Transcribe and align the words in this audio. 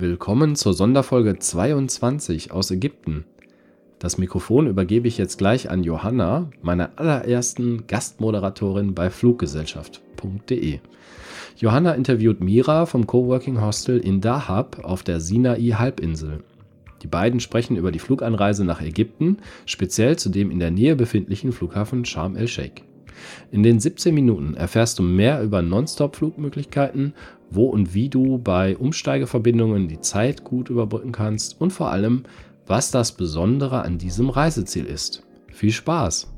Willkommen 0.00 0.54
zur 0.54 0.74
Sonderfolge 0.74 1.40
22 1.40 2.52
aus 2.52 2.70
Ägypten. 2.70 3.24
Das 3.98 4.16
Mikrofon 4.16 4.68
übergebe 4.68 5.08
ich 5.08 5.18
jetzt 5.18 5.38
gleich 5.38 5.70
an 5.70 5.82
Johanna, 5.82 6.50
meiner 6.62 6.90
allerersten 6.94 7.88
Gastmoderatorin 7.88 8.94
bei 8.94 9.10
Fluggesellschaft.de. 9.10 10.78
Johanna 11.56 11.94
interviewt 11.94 12.40
Mira 12.40 12.86
vom 12.86 13.08
Coworking 13.08 13.60
Hostel 13.60 13.98
in 13.98 14.20
Dahab 14.20 14.84
auf 14.84 15.02
der 15.02 15.18
Sinai-Halbinsel. 15.18 16.44
Die 17.02 17.08
beiden 17.08 17.40
sprechen 17.40 17.76
über 17.76 17.90
die 17.90 17.98
Fluganreise 17.98 18.64
nach 18.64 18.80
Ägypten, 18.80 19.38
speziell 19.66 20.16
zu 20.16 20.28
dem 20.28 20.52
in 20.52 20.60
der 20.60 20.70
Nähe 20.70 20.94
befindlichen 20.94 21.50
Flughafen 21.50 22.04
Sharm 22.04 22.36
el-Sheikh. 22.36 22.84
In 23.50 23.62
den 23.62 23.80
17 23.80 24.14
Minuten 24.14 24.54
erfährst 24.54 24.98
du 24.98 25.02
mehr 25.02 25.42
über 25.42 25.62
Nonstop-Flugmöglichkeiten, 25.62 27.14
wo 27.50 27.66
und 27.66 27.94
wie 27.94 28.08
du 28.08 28.38
bei 28.38 28.76
Umsteigeverbindungen 28.76 29.88
die 29.88 30.00
Zeit 30.00 30.44
gut 30.44 30.70
überbrücken 30.70 31.12
kannst 31.12 31.60
und 31.60 31.72
vor 31.72 31.90
allem, 31.90 32.24
was 32.66 32.90
das 32.90 33.12
Besondere 33.12 33.82
an 33.82 33.98
diesem 33.98 34.28
Reiseziel 34.28 34.84
ist. 34.84 35.22
Viel 35.50 35.72
Spaß! 35.72 36.28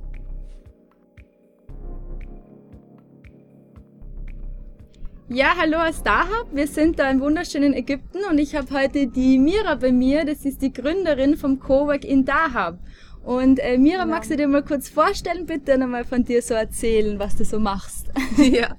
Ja, 5.32 5.54
hallo 5.56 5.76
aus 5.76 6.02
Dahab. 6.02 6.48
Wir 6.52 6.66
sind 6.66 6.98
da 6.98 7.08
im 7.08 7.20
wunderschönen 7.20 7.72
Ägypten 7.72 8.18
und 8.28 8.38
ich 8.38 8.56
habe 8.56 8.66
heute 8.74 9.06
die 9.06 9.38
Mira 9.38 9.76
bei 9.76 9.92
mir. 9.92 10.24
Das 10.24 10.44
ist 10.44 10.60
die 10.60 10.72
Gründerin 10.72 11.36
vom 11.36 11.60
Cowork 11.60 12.04
in 12.04 12.24
Dahab. 12.24 12.80
Und 13.22 13.58
äh, 13.58 13.76
Mira, 13.76 14.04
genau. 14.04 14.14
magst 14.14 14.30
du 14.30 14.36
dir 14.36 14.48
mal 14.48 14.62
kurz 14.62 14.88
vorstellen, 14.88 15.44
bitte 15.44 15.76
nochmal 15.76 16.04
von 16.04 16.24
dir 16.24 16.40
so 16.40 16.54
erzählen, 16.54 17.18
was 17.18 17.36
du 17.36 17.44
so 17.44 17.60
machst? 17.60 18.06
ja, 18.38 18.76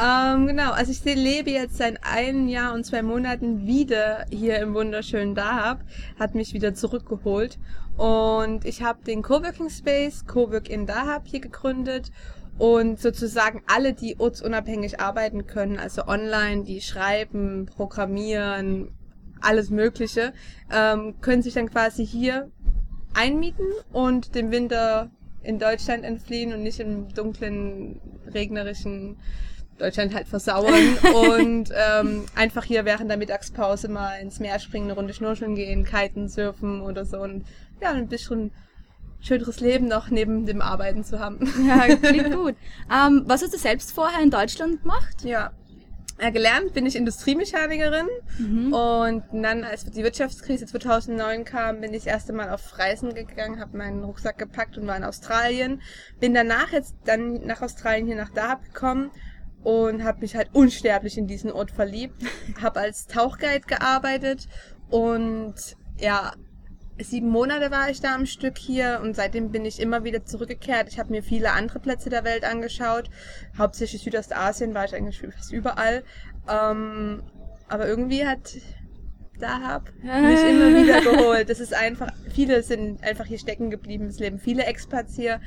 ähm, 0.00 0.46
genau. 0.46 0.70
Also 0.70 0.92
ich 0.92 1.04
lebe 1.04 1.50
jetzt 1.50 1.78
seit 1.78 1.98
einem 2.04 2.46
Jahr 2.46 2.74
und 2.74 2.84
zwei 2.84 3.02
Monaten 3.02 3.66
wieder 3.66 4.24
hier 4.30 4.58
im 4.60 4.74
wunderschönen 4.74 5.34
Dahab, 5.34 5.80
hat 6.18 6.34
mich 6.34 6.54
wieder 6.54 6.74
zurückgeholt 6.74 7.58
und 7.96 8.64
ich 8.64 8.82
habe 8.82 9.04
den 9.04 9.22
Coworking 9.22 9.68
Space 9.68 10.24
Cowork 10.26 10.70
in 10.70 10.86
Dahab 10.86 11.26
hier 11.26 11.40
gegründet 11.40 12.12
und 12.58 13.00
sozusagen 13.00 13.62
alle, 13.66 13.92
die 13.92 14.18
ortsunabhängig 14.18 15.00
arbeiten 15.00 15.46
können, 15.46 15.78
also 15.78 16.06
online, 16.06 16.62
die 16.62 16.80
schreiben, 16.80 17.66
programmieren, 17.66 18.92
alles 19.40 19.70
Mögliche, 19.70 20.32
ähm, 20.72 21.20
können 21.20 21.42
sich 21.42 21.54
dann 21.54 21.68
quasi 21.68 22.06
hier 22.06 22.50
einmieten 23.14 23.66
und 23.92 24.34
dem 24.34 24.50
Winter 24.50 25.10
in 25.42 25.58
Deutschland 25.58 26.04
entfliehen 26.04 26.52
und 26.52 26.62
nicht 26.62 26.80
im 26.80 27.12
dunklen, 27.14 28.00
regnerischen 28.32 29.16
Deutschland 29.78 30.14
halt 30.14 30.28
versauern 30.28 30.96
und 31.30 31.70
ähm, 31.74 32.24
einfach 32.34 32.64
hier 32.64 32.84
während 32.84 33.10
der 33.10 33.16
Mittagspause 33.16 33.88
mal 33.88 34.16
ins 34.20 34.38
Meer 34.38 34.58
springen, 34.58 34.86
eine 34.86 34.94
Runde 34.94 35.14
schnorcheln 35.14 35.54
gehen, 35.54 35.84
kiten, 35.84 36.28
surfen 36.28 36.80
oder 36.80 37.04
so 37.04 37.18
und 37.18 37.44
ja, 37.80 37.90
ein 37.90 38.08
bisschen 38.08 38.52
schöneres 39.20 39.60
Leben 39.60 39.88
noch 39.88 40.10
neben 40.10 40.46
dem 40.46 40.60
Arbeiten 40.60 41.04
zu 41.04 41.20
haben. 41.20 41.52
Ja, 41.66 41.94
klingt 41.96 42.34
gut. 42.36 42.54
Ähm, 42.92 43.22
was 43.26 43.42
hast 43.42 43.54
du 43.54 43.58
selbst 43.58 43.92
vorher 43.92 44.22
in 44.22 44.30
Deutschland 44.30 44.82
gemacht? 44.82 45.24
Ja, 45.24 45.52
gelernt 46.18 46.72
bin 46.72 46.86
ich 46.86 46.96
Industriemechanikerin 46.96 48.06
mhm. 48.38 48.72
und 48.72 49.24
dann, 49.32 49.64
als 49.64 49.84
die 49.84 50.02
Wirtschaftskrise 50.02 50.66
2009 50.66 51.44
kam, 51.44 51.80
bin 51.80 51.92
ich 51.94 52.04
das 52.04 52.12
erste 52.12 52.32
Mal 52.32 52.50
auf 52.50 52.78
Reisen 52.78 53.14
gegangen, 53.14 53.60
habe 53.60 53.76
meinen 53.76 54.04
Rucksack 54.04 54.38
gepackt 54.38 54.78
und 54.78 54.86
war 54.86 54.96
in 54.96 55.04
Australien. 55.04 55.80
Bin 56.20 56.34
danach 56.34 56.72
jetzt 56.72 56.94
dann 57.04 57.44
nach 57.46 57.62
Australien 57.62 58.06
hier 58.06 58.16
nach 58.16 58.30
Dahab 58.30 58.62
gekommen 58.64 59.10
und 59.62 60.04
habe 60.04 60.20
mich 60.20 60.36
halt 60.36 60.50
unsterblich 60.52 61.18
in 61.18 61.26
diesen 61.26 61.50
Ort 61.50 61.70
verliebt. 61.70 62.22
habe 62.62 62.80
als 62.80 63.06
Tauchguide 63.06 63.66
gearbeitet 63.66 64.48
und 64.90 65.54
ja, 65.98 66.32
sieben 66.98 67.28
Monate 67.28 67.70
war 67.70 67.90
ich 67.90 68.00
da 68.00 68.14
am 68.14 68.26
Stück 68.26 68.58
hier 68.58 69.00
und 69.02 69.16
seitdem 69.16 69.50
bin 69.50 69.64
ich 69.64 69.80
immer 69.80 70.04
wieder 70.04 70.24
zurückgekehrt. 70.24 70.88
Ich 70.88 70.98
habe 70.98 71.10
mir 71.10 71.22
viele 71.22 71.52
andere 71.52 71.78
Plätze 71.78 72.10
der 72.10 72.24
Welt 72.24 72.44
angeschaut. 72.44 73.10
Hauptsächlich 73.56 74.02
Südostasien 74.02 74.74
war 74.74 74.84
ich 74.84 74.94
eigentlich 74.94 75.20
fast 75.20 75.52
überall. 75.52 76.04
Ähm, 76.48 77.22
aber 77.68 77.86
irgendwie 77.86 78.26
hat 78.26 78.56
Dahab 79.38 79.90
mich 80.02 80.40
immer 80.40 80.76
wieder 80.82 81.00
geholt. 81.00 81.48
Das 81.48 81.60
ist 81.60 81.74
einfach, 81.74 82.08
viele 82.32 82.62
sind 82.62 83.02
einfach 83.02 83.26
hier 83.26 83.38
stecken 83.38 83.70
geblieben. 83.70 84.06
Es 84.06 84.18
leben 84.18 84.38
viele 84.38 84.64
Expats 84.64 85.16
hier, 85.16 85.40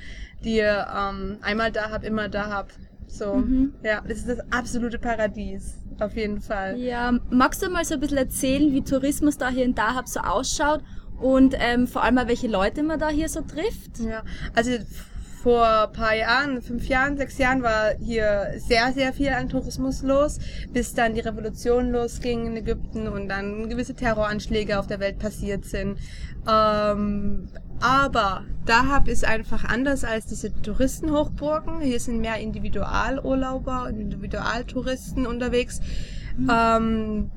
die 0.44 0.60
ähm, 0.60 1.38
einmal 1.42 1.72
Dahab, 1.72 2.04
immer 2.04 2.28
Dahab. 2.28 2.72
So, 3.08 3.36
mhm. 3.36 3.74
ja, 3.84 4.02
das 4.02 4.18
ist 4.18 4.30
das 4.30 4.40
absolute 4.52 5.00
Paradies. 5.00 5.78
Auf 6.00 6.18
jeden 6.18 6.42
Fall. 6.42 6.78
Ja, 6.78 7.18
magst 7.30 7.62
du 7.62 7.70
mal 7.70 7.86
so 7.86 7.94
ein 7.94 8.02
bisschen 8.02 8.18
erzählen, 8.18 8.74
wie 8.74 8.84
Tourismus 8.84 9.38
da 9.38 9.50
hier 9.50 9.64
in 9.64 9.76
Dahab 9.76 10.10
so 10.10 10.20
ausschaut 10.20 10.84
und 11.20 11.56
ähm, 11.60 11.88
vor 11.88 12.04
allem 12.04 12.16
mal, 12.16 12.28
welche 12.28 12.48
Leute 12.48 12.84
man 12.84 13.00
da 13.00 13.10
hier 13.10 13.30
so 13.30 13.42
trifft. 13.42 14.00
Ja, 14.00 14.24
also 14.54 14.72
vor 15.46 15.92
paar 15.94 16.16
Jahren, 16.16 16.64
fünf 16.64 16.88
Jahren, 16.88 17.18
sechs 17.18 17.38
Jahren 17.38 17.62
war 17.62 17.94
hier 18.04 18.56
sehr, 18.58 18.92
sehr 18.94 19.14
viel 19.14 19.30
an 19.30 19.48
Tourismus 19.48 20.02
los, 20.02 20.40
bis 20.74 20.96
dann 20.96 21.14
die 21.14 21.20
Revolution 21.20 21.92
losging 21.92 22.48
in 22.48 22.58
Ägypten 22.58 23.08
und 23.08 23.30
dann 23.30 23.70
gewisse 23.70 23.94
Terroranschläge 23.94 24.80
auf 24.80 24.88
der 24.88 25.00
Welt 25.00 25.20
passiert 25.20 25.64
sind. 25.64 26.00
Ähm, 26.50 27.48
aber 27.80 28.44
Dahab 28.66 29.08
ist 29.08 29.24
einfach 29.24 29.66
anders 29.66 30.04
als 30.04 30.26
diese 30.26 30.52
Touristenhochburgen. 30.52 31.80
Hier 31.80 32.00
sind 32.00 32.22
mehr 32.22 32.38
Individualurlauber 32.38 33.84
und 33.84 34.00
Individualtouristen 34.00 35.28
unterwegs. 35.28 35.80
Mhm. 36.38 36.52
Ähm, 36.52 37.32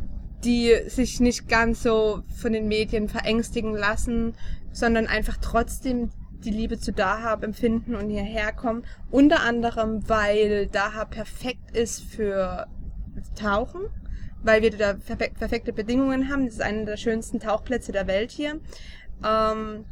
die 0.45 0.75
sich 0.87 1.21
nicht 1.21 1.49
ganz 1.49 1.83
so 1.83 2.23
von 2.37 2.53
den 2.53 2.69
Medien 2.69 3.09
verängstigen 3.09 3.75
lassen, 3.75 4.35
sondern 4.73 5.07
einfach 5.07 5.37
trotzdem 5.41 6.11
die 6.45 6.51
Liebe 6.51 6.79
zu 6.79 6.93
Dahab 6.93 7.43
empfinden 7.43 7.95
und 7.95 8.11
hierher 8.11 8.53
kommen. 8.53 8.85
Unter 9.11 9.41
anderem, 9.41 10.09
weil 10.09 10.67
Dahab 10.69 11.11
perfekt 11.11 11.77
ist 11.77 12.03
für 12.05 12.67
Tauchen, 13.35 13.83
weil 14.43 14.63
wir 14.63 14.71
da 14.71 14.95
perfekte 14.95 15.73
Bedingungen 15.73 16.31
haben. 16.31 16.45
Das 16.45 16.55
ist 16.55 16.63
einer 16.63 16.85
der 16.85 16.97
schönsten 16.97 17.41
Tauchplätze 17.41 17.91
der 17.91 18.07
Welt 18.07 18.31
hier. 18.31 18.61
Ähm, 19.25 19.85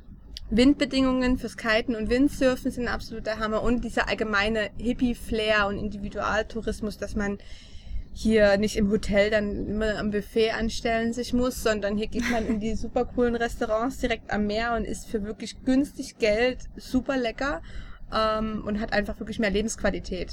Windbedingungen 0.51 1.39
fürs 1.39 1.57
Kiten 1.57 1.97
und 1.97 2.09
Windsurfen 2.09 2.71
sind 2.71 2.87
absoluter 2.87 3.41
Hammer 3.41 3.63
und 3.65 3.83
dieser 3.83 4.09
allgemeine 4.09 4.71
Hippie-Flair 4.79 5.67
und 5.67 5.79
Individualtourismus, 5.79 6.99
dass 6.99 7.17
man 7.17 7.39
hier 8.19 8.57
nicht 8.57 8.77
im 8.77 8.91
Hotel 8.91 9.29
dann 9.29 9.67
immer 9.67 9.99
am 9.99 10.11
Buffet 10.11 10.53
anstellen 10.53 11.13
sich 11.13 11.35
muss, 11.35 11.63
sondern 11.63 11.99
hier 11.99 12.07
geht 12.07 12.31
man 12.31 12.47
in 12.47 12.61
die 12.61 12.75
super 12.75 13.05
coolen 13.05 13.37
Restaurants 13.37 13.99
direkt 13.99 14.33
am 14.33 14.47
Meer 14.47 14.75
und 14.75 14.87
isst 14.87 15.07
für 15.09 15.23
wirklich 15.25 15.63
günstig 15.67 16.17
Geld 16.17 16.61
super 16.77 17.19
lecker 17.19 17.61
ähm, 18.11 18.65
und 18.67 18.81
hat 18.81 18.95
einfach 18.95 19.21
wirklich 19.21 19.39
mehr 19.39 19.51
Lebensqualität. 19.51 20.33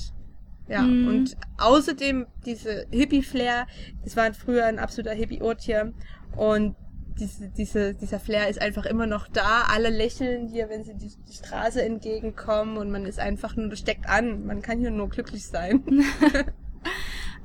Ja, 0.70 0.82
mhm. 0.82 1.08
und 1.10 1.38
außerdem 1.58 2.26
diese 2.46 2.88
Hippie-Flair, 2.90 3.68
das 4.06 4.16
war 4.16 4.34
früher 4.34 4.66
ein 4.66 4.80
absoluter 4.80 5.14
Hippie-Ort 5.14 5.60
hier 5.60 5.92
und 6.38 6.78
diese, 7.20 7.50
diese, 7.50 7.96
dieser 7.96 8.22
Flair 8.22 8.48
ist 8.48 8.62
einfach 8.62 8.86
immer 8.86 9.08
noch 9.08 9.28
da. 9.28 9.66
Alle 9.68 9.90
lächeln 9.90 10.48
hier, 10.48 10.70
wenn 10.70 10.86
sie 10.86 10.96
die, 10.96 11.12
die 11.28 11.34
Straße 11.34 11.84
entgegenkommen 11.84 12.78
und 12.78 12.90
man 12.92 13.06
ist 13.06 13.20
einfach 13.20 13.58
nur, 13.58 13.68
das 13.68 13.80
steckt 13.80 14.08
an. 14.08 14.46
Man 14.46 14.62
kann 14.62 14.80
hier 14.80 14.90
nur 14.90 15.10
glücklich 15.10 15.46
sein. 15.46 15.84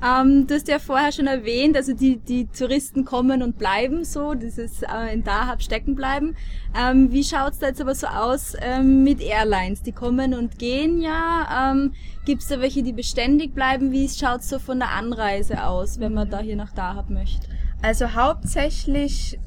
Ähm, 0.04 0.46
du 0.46 0.54
hast 0.54 0.68
ja 0.68 0.78
vorher 0.78 1.10
schon 1.10 1.26
erwähnt, 1.26 1.76
also 1.76 1.92
die, 1.92 2.18
die 2.18 2.46
Touristen 2.46 3.04
kommen 3.04 3.42
und 3.42 3.58
bleiben 3.58 4.04
so, 4.04 4.34
dieses 4.34 4.82
äh, 4.82 5.12
in 5.12 5.24
Dahab 5.24 5.60
stecken 5.60 5.96
bleiben. 5.96 6.36
Ähm, 6.78 7.10
wie 7.10 7.24
schaut's 7.24 7.58
da 7.58 7.66
jetzt 7.66 7.80
aber 7.80 7.96
so 7.96 8.06
aus 8.06 8.54
ähm, 8.60 9.02
mit 9.02 9.20
Airlines? 9.20 9.82
Die 9.82 9.92
kommen 9.92 10.34
und 10.34 10.58
gehen 10.58 11.00
ja. 11.00 11.72
Ähm, 11.72 11.94
Gibt 12.24 12.48
da 12.48 12.60
welche, 12.60 12.84
die 12.84 12.92
beständig 12.92 13.54
bleiben? 13.54 13.90
Wie 13.90 14.08
schaut's 14.08 14.48
so 14.48 14.60
von 14.60 14.78
der 14.78 14.90
Anreise 14.90 15.64
aus, 15.64 15.98
wenn 15.98 16.14
man 16.14 16.30
da 16.30 16.38
hier 16.38 16.56
nach 16.56 16.72
Dahab 16.72 17.10
möchte? 17.10 17.48
Also 17.82 18.14
hauptsächlich 18.14 19.38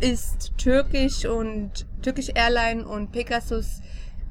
ist 0.00 0.52
Türkisch 0.58 1.24
und 1.24 1.86
Türkisch 2.02 2.30
Airline 2.34 2.86
und 2.86 3.12
Pegasus 3.12 3.80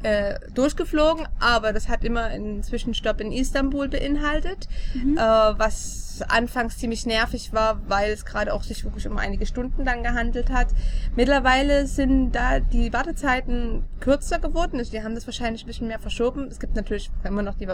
äh, 0.04 0.36
durchgeflogen, 0.54 1.28
aber 1.40 1.74
das 1.74 1.90
hat 1.90 2.04
immer 2.04 2.24
einen 2.24 2.64
Zwischenstopp 2.64 3.22
in 3.22 3.32
Istanbul 3.32 3.88
beinhaltet, 3.88 4.68
mhm. 4.94 5.18
äh, 5.18 5.22
was 5.22 6.05
anfangs 6.22 6.78
ziemlich 6.78 7.06
nervig 7.06 7.54
war, 7.54 7.82
weil 7.88 8.12
es 8.12 8.26
gerade 8.26 8.54
auch 8.54 8.64
sich 8.64 8.84
wirklich 8.84 9.08
um 9.08 9.18
einige 9.18 9.46
Stunden 9.46 9.86
dann 9.86 10.04
gehandelt 10.04 10.50
hat. 10.50 10.68
Mittlerweile 11.16 11.88
sind 11.88 12.32
da 12.32 12.60
die 12.60 12.94
Wartezeiten 12.94 13.84
kürzer 14.00 14.40
geworden. 14.40 14.78
Also 14.78 14.92
die 14.92 15.04
haben 15.04 15.16
das 15.16 15.28
wahrscheinlich 15.28 15.64
ein 15.64 15.68
bisschen 15.68 15.88
mehr 15.88 16.00
verschoben. 16.00 16.48
Es 16.50 16.60
gibt 16.60 16.76
natürlich 16.76 17.10
immer 17.24 17.42
noch 17.42 17.56
die 17.56 17.68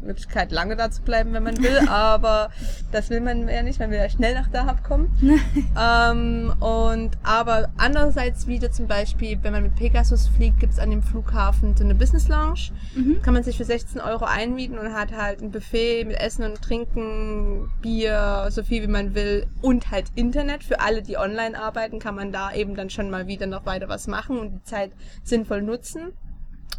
Möglichkeit, 0.00 0.52
lange 0.52 0.76
da 0.76 0.90
zu 0.90 1.02
bleiben, 1.02 1.32
wenn 1.32 1.42
man 1.42 1.58
will, 1.58 1.78
aber 1.88 2.50
das 2.92 3.10
will 3.10 3.20
man 3.20 3.48
ja 3.48 3.62
nicht, 3.62 3.78
wenn 3.78 3.90
wir 3.90 3.98
ja 3.98 4.08
schnell 4.08 4.34
nach 4.34 4.48
Dahab 4.48 4.82
kommen. 4.84 5.10
ähm, 5.80 6.52
und 6.60 7.10
aber 7.22 7.70
andererseits 7.76 8.46
wieder 8.46 8.70
zum 8.70 8.86
Beispiel, 8.86 9.38
wenn 9.42 9.52
man 9.52 9.62
mit 9.62 9.76
Pegasus 9.76 10.28
fliegt, 10.28 10.60
gibt 10.60 10.72
es 10.72 10.78
an 10.78 10.90
dem 10.90 11.02
Flughafen 11.02 11.76
so 11.76 11.84
eine 11.84 11.94
Business 11.94 12.28
Lounge. 12.28 12.70
Mhm. 12.94 13.22
Kann 13.22 13.34
man 13.34 13.42
sich 13.42 13.56
für 13.56 13.64
16 13.64 14.00
Euro 14.00 14.24
einmieten 14.24 14.78
und 14.78 14.92
hat 14.92 15.12
halt 15.12 15.40
ein 15.42 15.50
Buffet 15.50 16.04
mit 16.04 16.20
Essen 16.20 16.44
und 16.44 16.60
Trinken, 16.60 17.69
Bier, 17.82 18.48
so 18.50 18.62
viel 18.62 18.82
wie 18.82 18.86
man 18.86 19.14
will 19.14 19.46
und 19.62 19.90
halt 19.90 20.06
Internet. 20.14 20.64
Für 20.64 20.80
alle, 20.80 21.02
die 21.02 21.16
online 21.16 21.60
arbeiten, 21.60 21.98
kann 21.98 22.14
man 22.14 22.32
da 22.32 22.52
eben 22.52 22.74
dann 22.74 22.90
schon 22.90 23.10
mal 23.10 23.26
wieder 23.26 23.46
noch 23.46 23.66
weiter 23.66 23.88
was 23.88 24.06
machen 24.06 24.38
und 24.38 24.52
die 24.52 24.62
Zeit 24.64 24.92
sinnvoll 25.24 25.62
nutzen. 25.62 26.12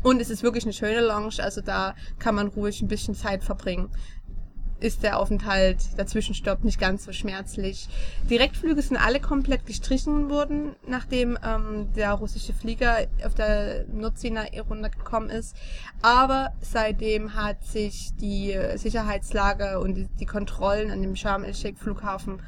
Und 0.03 0.19
es 0.19 0.29
ist 0.29 0.41
wirklich 0.41 0.63
eine 0.63 0.73
schöne 0.73 1.01
Lounge, 1.01 1.35
also 1.39 1.61
da 1.61 1.95
kann 2.17 2.35
man 2.35 2.47
ruhig 2.47 2.81
ein 2.81 2.88
bisschen 2.88 3.13
Zeit 3.13 3.43
verbringen 3.43 3.89
ist 4.81 5.03
der 5.03 5.19
Aufenthalt, 5.19 5.97
der 5.97 6.07
Zwischenstopp 6.07 6.63
nicht 6.63 6.79
ganz 6.79 7.05
so 7.05 7.13
schmerzlich. 7.13 7.87
Direktflüge 8.29 8.81
sind 8.81 8.97
alle 8.97 9.19
komplett 9.19 9.65
gestrichen 9.65 10.29
worden, 10.29 10.75
nachdem 10.87 11.37
ähm, 11.43 11.93
der 11.95 12.13
russische 12.13 12.53
Flieger 12.53 12.97
auf 13.23 13.35
der 13.35 13.85
Nordseener 13.87 14.45
runtergekommen 14.67 15.29
ist. 15.29 15.55
Aber 16.01 16.53
seitdem 16.61 17.35
hat 17.35 17.63
sich 17.63 18.11
die 18.19 18.57
Sicherheitslage 18.75 19.79
und 19.79 19.95
die, 19.95 20.07
die 20.19 20.25
Kontrollen 20.25 20.91
an 20.91 21.01
dem 21.01 21.15
Sharm 21.15 21.43
el-Sheikh 21.43 21.77
Flughafen 21.79 22.41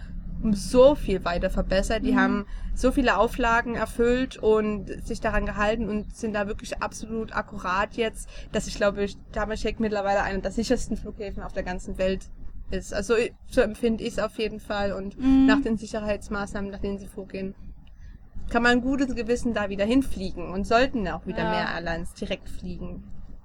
so 0.51 0.95
viel 0.95 1.24
weiter 1.24 1.50
verbessert. 1.50 2.04
Die 2.04 2.12
mhm. 2.12 2.19
haben 2.19 2.45
so 2.75 2.92
viele 2.92 3.18
Auflagen 3.18 3.75
erfüllt 3.75 4.38
und 4.38 4.88
sich 5.06 5.22
daran 5.22 5.45
gehalten 5.45 5.90
und 5.90 6.16
sind 6.16 6.34
da 6.34 6.48
wirklich 6.48 6.81
absolut 6.81 7.36
akkurat 7.36 7.95
jetzt, 7.95 8.28
dass 8.51 8.68
ich 8.68 8.75
glaube, 8.75 9.06
Damashek 9.31 9.80
mittlerweile 9.80 10.24
einer 10.24 10.40
der 10.40 10.51
sichersten 10.51 10.98
Flughäfen 10.98 11.44
auf 11.44 11.54
der 11.54 11.63
ganzen 11.63 11.98
Welt 11.98 12.30
ist. 12.72 12.94
Also 12.94 13.16
so 13.48 13.62
empfinde 13.62 14.04
ich 14.04 14.13
es 14.13 14.19
auf 14.19 14.38
jeden 14.38 14.60
Fall 14.60 14.92
und 14.92 15.18
mhm. 15.18 15.45
nach 15.45 15.62
den 15.62 15.78
Sicherheitsmaßnahmen, 15.78 16.72
nach 16.72 16.80
denen 16.80 16.98
sie 16.98 17.07
vorgehen, 17.07 17.56
kann 18.50 18.63
man 18.63 18.81
gutes 18.81 19.16
Gewissen 19.16 19.54
da 19.54 19.69
wieder 19.69 19.86
hinfliegen 19.86 20.51
und 20.51 20.66
sollten 20.66 21.07
auch 21.07 21.25
wieder 21.25 21.44
ja. 21.44 21.50
mehr 21.50 21.68
Airlines 21.74 22.13
direkt 22.13 22.50
fliegen. 22.50 23.04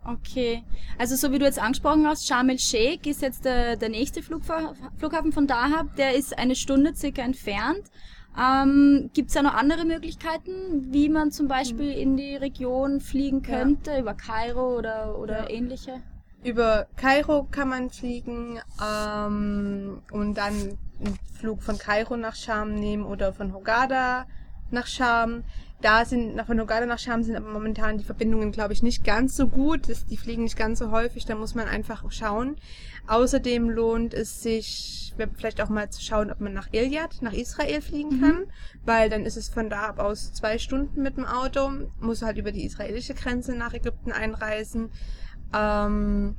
Okay. 0.09 0.65
Also 0.97 1.17
so 1.17 1.33
wie 1.33 1.39
du 1.39 1.45
jetzt 1.45 1.59
angesprochen 1.59 2.07
hast, 2.07 2.27
Sharm 2.27 2.49
el-Sheikh 2.49 3.11
ist 3.11 3.21
jetzt 3.21 3.45
der, 3.45 3.77
der 3.77 3.91
nächste 3.91 4.23
Flugver 4.23 4.75
Flughafen 4.97 5.33
von 5.33 5.47
Dahab. 5.47 5.97
Der 5.97 6.15
ist 6.15 6.39
eine 6.39 6.57
Stunde 6.57 6.95
circa 6.95 7.21
entfernt. 7.21 7.91
Ähm, 8.39 9.11
Gibt 9.13 9.29
es 9.29 9.35
da 9.35 9.43
noch 9.43 9.55
andere 9.55 9.85
Möglichkeiten, 9.85 10.93
wie 10.93 11.11
man 11.11 11.31
zum 11.31 11.49
Beispiel 11.49 11.91
in 11.91 12.17
die 12.17 12.37
Region 12.37 13.01
fliegen 13.01 13.43
könnte, 13.43 13.91
ja. 13.93 14.01
über 14.01 14.15
Kairo 14.15 14.79
oder, 14.79 15.19
oder 15.19 15.43
ja. 15.43 15.51
ähnliche? 15.51 16.01
Über 16.43 16.87
Kairo 16.97 17.47
kann 17.51 17.69
man 17.69 17.91
fliegen 17.91 18.61
ähm, 18.81 20.03
und 20.11 20.35
dann 20.35 20.79
einen 21.01 21.19
Flug 21.39 21.63
von 21.63 21.77
Kairo 21.77 22.17
nach 22.17 22.37
Scham 22.37 22.75
nehmen 22.75 23.05
oder 23.05 23.35
von 23.35 23.53
Hogada 23.53 24.27
nach 24.71 24.87
Scham. 24.87 25.45
Da 25.81 26.05
sind, 26.05 26.35
nach 26.35 26.47
von 26.47 26.61
Hogada 26.61 26.87
nach 26.87 26.99
Scham 26.99 27.23
sind 27.23 27.37
aber 27.37 27.51
momentan 27.51 27.99
die 27.99 28.05
Verbindungen, 28.05 28.51
glaube 28.51 28.73
ich, 28.73 28.83
nicht 28.83 29.05
ganz 29.05 29.37
so 29.37 29.47
gut. 29.47 29.89
Das, 29.89 30.07
die 30.07 30.17
fliegen 30.17 30.43
nicht 30.43 30.57
ganz 30.57 30.81
so 30.81 30.91
häufig, 30.91 31.25
da 31.25 31.37
muss 31.37 31.55
man 31.55 31.69
einfach 31.69 32.11
schauen. 32.11 32.57
Außerdem 33.07 33.71
lohnt 33.71 34.13
es 34.13 34.43
sich, 34.43 35.15
vielleicht 35.37 35.61
auch 35.61 35.69
mal 35.69 35.89
zu 35.91 36.03
schauen, 36.03 36.31
ob 36.31 36.41
man 36.41 36.53
nach 36.53 36.69
Iliad, 36.73 37.23
nach 37.23 37.33
Israel 37.33 37.81
fliegen 37.81 38.17
mhm. 38.17 38.21
kann, 38.21 38.47
weil 38.85 39.09
dann 39.09 39.25
ist 39.25 39.37
es 39.37 39.49
von 39.49 39.71
da 39.71 39.89
ab 39.89 40.01
aus 40.01 40.33
zwei 40.33 40.59
Stunden 40.59 41.03
mit 41.03 41.17
dem 41.17 41.25
Auto, 41.25 41.71
muss 42.01 42.23
halt 42.23 42.39
über 42.39 42.53
die 42.53 42.65
israelische 42.65 43.15
Grenze 43.15 43.55
nach 43.55 43.73
Ägypten 43.73 44.11
einreisen. 44.11 44.91
Ähm, 45.55 46.37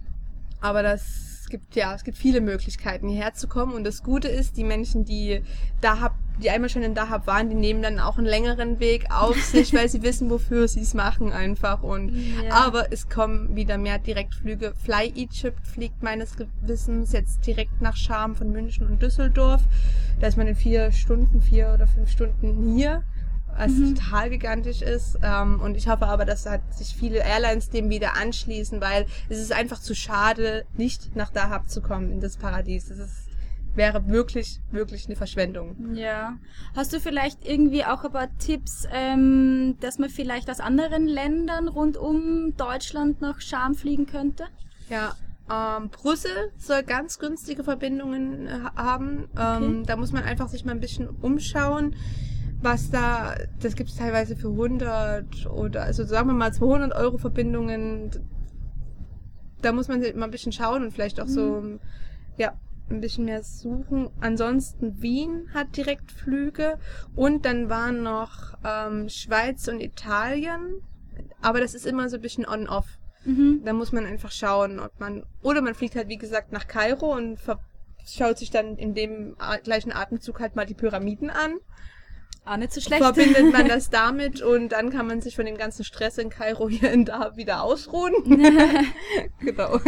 aber 0.61 0.83
das 0.83 1.47
gibt 1.49 1.75
ja, 1.75 1.95
es 1.95 2.03
gibt 2.03 2.17
viele 2.17 2.41
Möglichkeiten 2.41 3.07
hierher 3.07 3.33
zu 3.33 3.47
kommen 3.47 3.73
und 3.73 3.83
das 3.83 4.03
Gute 4.03 4.27
ist, 4.27 4.57
die 4.57 4.63
Menschen, 4.63 5.05
die 5.05 5.41
da 5.81 5.99
hab, 5.99 6.15
die 6.41 6.49
einmal 6.49 6.69
schon 6.69 6.83
in 6.83 6.95
Dahab 6.95 7.27
waren, 7.27 7.49
die 7.49 7.55
nehmen 7.55 7.81
dann 7.81 7.99
auch 7.99 8.17
einen 8.17 8.27
längeren 8.27 8.79
Weg 8.79 9.05
auf 9.09 9.41
sich, 9.43 9.73
weil 9.73 9.89
sie 9.89 10.01
wissen, 10.01 10.29
wofür 10.29 10.67
sie 10.67 10.81
es 10.81 10.93
machen 10.93 11.31
einfach 11.31 11.83
und 11.83 12.09
ja. 12.09 12.53
aber 12.53 12.91
es 12.91 13.09
kommen 13.09 13.55
wieder 13.55 13.77
mehr 13.77 13.99
Direktflüge. 13.99 14.73
Fly 14.83 15.13
Egypt 15.15 15.65
fliegt 15.67 16.03
meines 16.03 16.35
Gewissens 16.37 17.11
jetzt 17.11 17.45
direkt 17.45 17.81
nach 17.81 17.95
Scham 17.95 18.35
von 18.35 18.51
München 18.51 18.87
und 18.87 19.01
Düsseldorf. 19.01 19.61
Da 20.19 20.27
ist 20.27 20.37
man 20.37 20.47
in 20.47 20.55
vier 20.55 20.91
Stunden, 20.91 21.41
vier 21.41 21.71
oder 21.73 21.87
fünf 21.87 22.09
Stunden 22.09 22.73
hier 22.73 23.03
was 23.59 23.71
mhm. 23.71 23.95
total 23.95 24.29
gigantisch 24.29 24.81
ist. 24.81 25.17
Ähm, 25.21 25.59
und 25.59 25.75
ich 25.75 25.87
hoffe 25.87 26.07
aber, 26.07 26.25
dass 26.25 26.45
halt 26.45 26.61
sich 26.73 26.95
viele 26.95 27.19
Airlines 27.19 27.69
dem 27.69 27.89
wieder 27.89 28.15
anschließen, 28.15 28.79
weil 28.81 29.05
es 29.27 29.39
ist 29.39 29.51
einfach 29.51 29.79
zu 29.79 29.95
schade, 29.95 30.65
nicht 30.77 31.15
nach 31.15 31.29
Dahab 31.29 31.69
zu 31.69 31.81
kommen, 31.81 32.11
in 32.11 32.21
das 32.21 32.37
Paradies. 32.37 32.87
Das 32.87 32.99
ist, 32.99 33.28
wäre 33.75 34.07
wirklich, 34.07 34.61
wirklich 34.71 35.05
eine 35.05 35.15
Verschwendung. 35.15 35.95
Ja. 35.95 36.37
Hast 36.75 36.93
du 36.93 36.99
vielleicht 36.99 37.45
irgendwie 37.45 37.85
auch 37.85 38.03
ein 38.03 38.11
paar 38.11 38.35
Tipps, 38.37 38.87
ähm, 38.91 39.77
dass 39.79 39.99
man 39.99 40.09
vielleicht 40.09 40.49
aus 40.49 40.59
anderen 40.59 41.07
Ländern 41.07 41.67
rund 41.67 41.97
um 41.97 42.55
Deutschland 42.57 43.21
nach 43.21 43.41
Scham 43.41 43.75
fliegen 43.75 44.05
könnte? 44.05 44.45
Ja, 44.89 45.15
ähm, 45.51 45.89
Brüssel 45.89 46.51
soll 46.57 46.83
ganz 46.83 47.19
günstige 47.19 47.63
Verbindungen 47.63 48.47
äh, 48.47 48.59
haben. 48.75 49.29
Ähm, 49.37 49.79
okay. 49.79 49.83
Da 49.85 49.95
muss 49.95 50.11
man 50.11 50.23
einfach 50.23 50.47
sich 50.49 50.65
mal 50.65 50.71
ein 50.71 50.79
bisschen 50.79 51.09
umschauen 51.09 51.95
was 52.61 52.89
da, 52.89 53.35
das 53.61 53.75
gibt 53.75 53.89
es 53.89 53.95
teilweise 53.95 54.35
für 54.35 54.49
100 54.49 55.47
oder, 55.47 55.83
also 55.83 56.03
sagen 56.03 56.27
wir 56.27 56.33
mal 56.33 56.53
200 56.53 56.93
Euro 56.93 57.17
Verbindungen. 57.17 58.11
Da 59.61 59.71
muss 59.71 59.87
man 59.87 60.01
mal 60.15 60.25
ein 60.25 60.31
bisschen 60.31 60.51
schauen 60.51 60.83
und 60.83 60.91
vielleicht 60.91 61.19
auch 61.19 61.27
mhm. 61.27 61.29
so, 61.29 61.63
ja, 62.37 62.53
ein 62.91 63.01
bisschen 63.01 63.25
mehr 63.25 63.43
suchen. 63.43 64.09
Ansonsten 64.19 65.01
Wien 65.01 65.49
hat 65.53 65.75
direkt 65.77 66.11
Flüge 66.11 66.79
und 67.15 67.45
dann 67.45 67.69
waren 67.69 68.03
noch 68.03 68.57
ähm, 68.65 69.09
Schweiz 69.09 69.67
und 69.67 69.79
Italien. 69.79 70.81
Aber 71.41 71.59
das 71.59 71.73
ist 71.73 71.85
immer 71.85 72.09
so 72.09 72.17
ein 72.17 72.21
bisschen 72.21 72.47
on-off. 72.47 72.99
Mhm. 73.25 73.61
Da 73.65 73.73
muss 73.73 73.91
man 73.91 74.05
einfach 74.05 74.31
schauen, 74.31 74.79
ob 74.79 74.99
man, 74.99 75.25
oder 75.41 75.61
man 75.61 75.75
fliegt 75.75 75.95
halt 75.95 76.07
wie 76.07 76.17
gesagt 76.17 76.51
nach 76.51 76.67
Kairo 76.67 77.15
und 77.15 77.39
schaut 78.05 78.37
sich 78.37 78.49
dann 78.49 78.77
in 78.77 78.93
dem 78.93 79.35
gleichen 79.63 79.91
Atemzug 79.91 80.39
halt 80.39 80.55
mal 80.55 80.65
die 80.65 80.73
Pyramiden 80.73 81.29
an. 81.29 81.59
Ah, 82.45 82.57
nicht 82.57 82.73
so 82.73 82.81
schlecht. 82.81 83.03
Verbindet 83.03 83.51
man 83.51 83.67
das 83.67 83.89
damit 83.91 84.41
und 84.41 84.69
dann 84.69 84.89
kann 84.89 85.05
man 85.05 85.21
sich 85.21 85.35
von 85.35 85.45
dem 85.45 85.57
ganzen 85.57 85.83
Stress 85.83 86.17
in 86.17 86.29
Kairo 86.29 86.67
hier 86.67 86.91
und 86.93 87.05
da 87.05 87.35
wieder 87.35 87.61
ausruhen. 87.63 88.13
genau. 89.39 89.79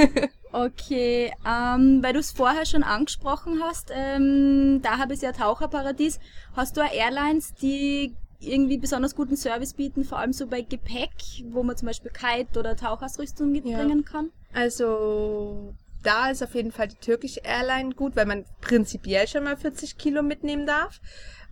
Okay, 0.52 1.32
ähm, 1.48 2.04
weil 2.04 2.14
du 2.14 2.20
es 2.20 2.32
vorher 2.32 2.66
schon 2.66 2.84
angesprochen 2.84 3.62
hast, 3.64 3.92
ähm, 3.92 4.82
da 4.84 4.98
habe 5.00 5.14
ich 5.14 5.22
ja 5.22 5.32
Taucherparadies. 5.32 6.20
Hast 6.56 6.78
du 6.78 6.82
Airlines, 6.82 7.54
die 7.56 8.14
irgendwie 8.40 8.78
besonders 8.78 9.16
guten 9.16 9.38
Service 9.38 9.74
bieten, 9.74 10.04
vor 10.04 10.20
allem 10.20 10.34
so 10.34 10.48
bei 10.48 10.62
Gepäck, 10.62 11.12
wo 11.52 11.64
man 11.64 11.78
zum 11.78 11.88
Beispiel 11.88 12.12
Kite 12.12 12.60
oder 12.60 12.76
Tauchausrüstung 12.76 13.52
mitbringen 13.52 14.04
ja. 14.06 14.12
kann? 14.12 14.30
Also 14.54 15.74
da 16.04 16.32
ist 16.32 16.44
auf 16.44 16.56
jeden 16.56 16.72
Fall 16.72 16.88
die 16.88 16.96
türkische 16.96 17.42
Airline 17.44 17.94
gut, 17.94 18.16
weil 18.16 18.26
man 18.26 18.46
prinzipiell 18.60 19.28
schon 19.28 19.44
mal 19.44 19.58
40 19.58 19.98
Kilo 19.98 20.24
mitnehmen 20.24 20.66
darf. 20.66 21.00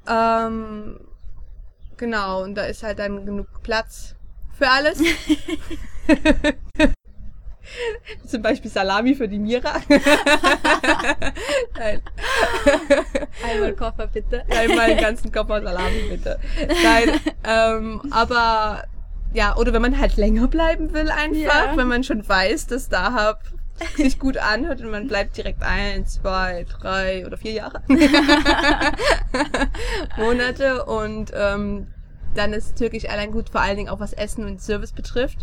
Ähm, 0.07 0.99
genau, 1.97 2.43
und 2.43 2.55
da 2.55 2.63
ist 2.63 2.83
halt 2.83 2.99
dann 2.99 3.25
genug 3.25 3.47
Platz 3.63 4.15
für 4.57 4.67
alles. 4.69 5.01
Zum 8.25 8.41
Beispiel 8.41 8.71
Salami 8.71 9.15
für 9.15 9.27
die 9.27 9.39
Mira. 9.39 9.73
Nein. 11.77 12.01
Einmal 13.47 13.73
Koffer 13.73 14.07
bitte. 14.07 14.43
Einmal 14.49 14.87
den 14.89 14.97
ganzen 14.97 15.31
Koffer 15.31 15.61
Salami 15.61 16.09
bitte. 16.09 16.39
Nein, 16.83 17.19
ähm, 17.43 18.01
aber 18.11 18.83
ja, 19.33 19.55
oder 19.55 19.73
wenn 19.73 19.81
man 19.81 19.99
halt 19.99 20.17
länger 20.17 20.47
bleiben 20.47 20.93
will 20.93 21.11
einfach, 21.11 21.65
ja. 21.67 21.77
wenn 21.77 21.87
man 21.87 22.03
schon 22.03 22.27
weiß, 22.27 22.67
dass 22.67 22.89
da 22.89 23.13
hab 23.13 23.43
sich 23.95 24.19
gut 24.19 24.37
anhört 24.37 24.81
und 24.81 24.91
man 24.91 25.07
bleibt 25.07 25.37
direkt 25.37 25.63
ein, 25.63 26.05
zwei, 26.05 26.65
drei 26.69 27.25
oder 27.25 27.37
vier 27.37 27.53
Jahre 27.53 27.81
Monate 30.17 30.85
und 30.85 31.31
ähm, 31.35 31.87
dann 32.35 32.53
ist 32.53 32.77
Türkisch 32.77 33.05
Airline 33.05 33.31
gut, 33.31 33.49
vor 33.49 33.61
allen 33.61 33.77
Dingen 33.77 33.89
auch 33.89 33.99
was 33.99 34.13
Essen 34.13 34.45
und 34.45 34.61
Service 34.61 34.91
betrifft. 34.91 35.39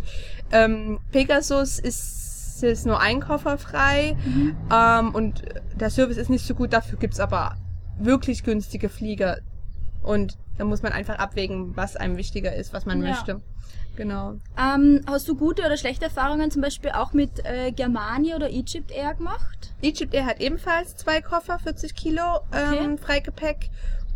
Ähm, 0.51 0.99
Pegasus 1.11 1.79
ist, 1.79 2.63
ist 2.63 2.85
nur 2.85 2.99
ein 2.99 3.21
Koffer 3.21 3.57
frei 3.57 4.15
mhm. 4.25 4.55
ähm, 4.71 5.13
und 5.13 5.43
der 5.75 5.89
Service 5.89 6.17
ist 6.17 6.29
nicht 6.29 6.45
so 6.45 6.55
gut, 6.55 6.73
dafür 6.73 6.97
gibt's 6.97 7.19
aber 7.19 7.57
wirklich 7.99 8.43
günstige 8.43 8.89
Flieger 8.89 9.39
und 10.01 10.37
da 10.57 10.65
muss 10.65 10.81
man 10.81 10.91
einfach 10.91 11.19
abwägen, 11.19 11.75
was 11.75 11.95
einem 11.95 12.17
wichtiger 12.17 12.55
ist, 12.55 12.73
was 12.73 12.85
man 12.85 13.01
ja. 13.01 13.09
möchte. 13.09 13.41
Genau. 13.97 14.35
Ähm, 14.57 15.01
hast 15.07 15.27
du 15.27 15.35
gute 15.35 15.65
oder 15.65 15.75
schlechte 15.75 16.05
Erfahrungen 16.05 16.51
zum 16.51 16.61
Beispiel 16.61 16.91
auch 16.91 17.13
mit 17.13 17.43
äh, 17.43 17.71
Germania 17.71 18.35
oder 18.35 18.47
Egypt 18.49 18.91
Air 18.91 19.15
gemacht? 19.15 19.73
Egypt 19.81 20.13
Air 20.13 20.27
hat 20.27 20.39
ebenfalls 20.39 20.95
zwei 20.95 21.19
Koffer, 21.19 21.57
40 21.57 21.95
Kilo 21.95 22.41
ähm, 22.53 22.93
okay. 22.93 22.97
Freigepäck 22.97 23.69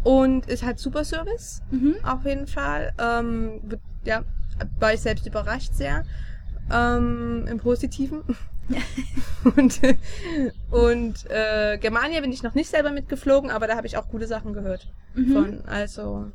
und 0.04 0.46
ist 0.46 0.64
halt 0.64 0.78
super 0.78 1.04
Service, 1.04 1.64
mhm. 1.72 1.96
auf 2.04 2.24
jeden 2.26 2.46
Fall. 2.46 2.94
Ähm, 3.00 3.60
ja, 4.06 4.24
war 4.80 4.94
ich 4.94 5.02
selbst 5.02 5.26
überrascht 5.26 5.74
sehr. 5.74 6.06
Ähm, 6.72 7.48
Im 7.50 7.58
Positiven. 7.58 8.22
und 9.56 9.82
und 10.70 11.30
äh, 11.30 11.80
Germania 11.80 12.22
bin 12.22 12.32
ich 12.32 12.44
noch 12.44 12.54
nicht 12.54 12.70
selber 12.70 12.92
mitgeflogen, 12.92 13.50
aber 13.50 13.66
da 13.66 13.76
habe 13.76 13.88
ich 13.88 13.98
auch 13.98 14.08
gute 14.08 14.28
Sachen 14.28 14.54
gehört 14.54 14.88
mhm. 15.16 15.34
von. 15.34 15.66
Also, 15.66 16.32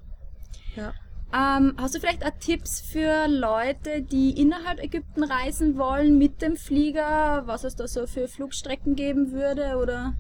ja. 0.75 0.93
Ähm, 1.35 1.75
hast 1.79 1.95
du 1.95 2.01
vielleicht 2.01 2.25
auch 2.25 2.31
Tipps 2.39 2.81
für 2.81 3.27
Leute, 3.29 4.03
die 4.03 4.41
innerhalb 4.41 4.79
Ägypten 4.83 5.25
reisen 5.25 5.77
wollen 5.77 6.19
mit 6.19 6.41
dem 6.41 6.57
Flieger, 6.57 7.43
was 7.47 7.65
es 7.65 7.75
da 7.77 7.89
so 7.89 8.07
für 8.07 8.29
Flugstrecken 8.29 8.95
geben 8.95 9.33
würde 9.33 9.77
oder? 9.77 10.15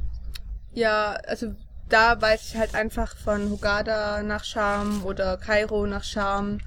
Ja, 0.73 1.17
also 1.27 1.55
da 1.89 2.21
weiß 2.21 2.49
ich 2.49 2.57
halt 2.59 2.75
einfach 2.75 3.17
von 3.17 3.51
Hugada 3.51 4.23
nach 4.23 4.45
Scham 4.45 5.05
oder 5.05 5.37
Kairo 5.37 5.87
nach 5.87 6.05
Scham. 6.05 6.59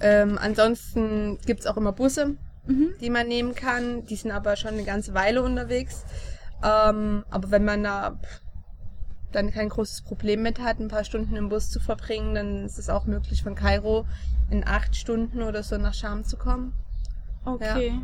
Ähm, 0.00 0.38
ansonsten 0.40 1.38
gibt's 1.44 1.66
auch 1.66 1.76
immer 1.76 1.92
Busse, 1.92 2.36
Mhm. 2.66 2.94
die 3.00 3.10
man 3.10 3.26
nehmen 3.26 3.54
kann. 3.54 4.06
Die 4.06 4.16
sind 4.16 4.30
aber 4.30 4.56
schon 4.56 4.70
eine 4.74 4.84
ganze 4.84 5.14
Weile 5.14 5.42
unterwegs. 5.42 6.04
Ähm, 6.62 7.24
aber 7.30 7.50
wenn 7.50 7.64
man 7.64 7.82
da 7.82 8.20
dann 9.32 9.50
kein 9.50 9.68
großes 9.68 10.02
Problem 10.02 10.42
mit 10.42 10.60
hat, 10.60 10.80
ein 10.80 10.88
paar 10.88 11.04
Stunden 11.04 11.36
im 11.36 11.48
Bus 11.48 11.70
zu 11.70 11.80
verbringen, 11.80 12.34
dann 12.34 12.64
ist 12.64 12.78
es 12.78 12.88
auch 12.88 13.06
möglich, 13.06 13.42
von 13.42 13.54
Kairo 13.54 14.06
in 14.50 14.66
acht 14.66 14.94
Stunden 14.96 15.42
oder 15.42 15.62
so 15.62 15.78
nach 15.78 15.94
Scham 15.94 16.24
zu 16.24 16.36
kommen. 16.36 16.72
Okay. 17.44 17.98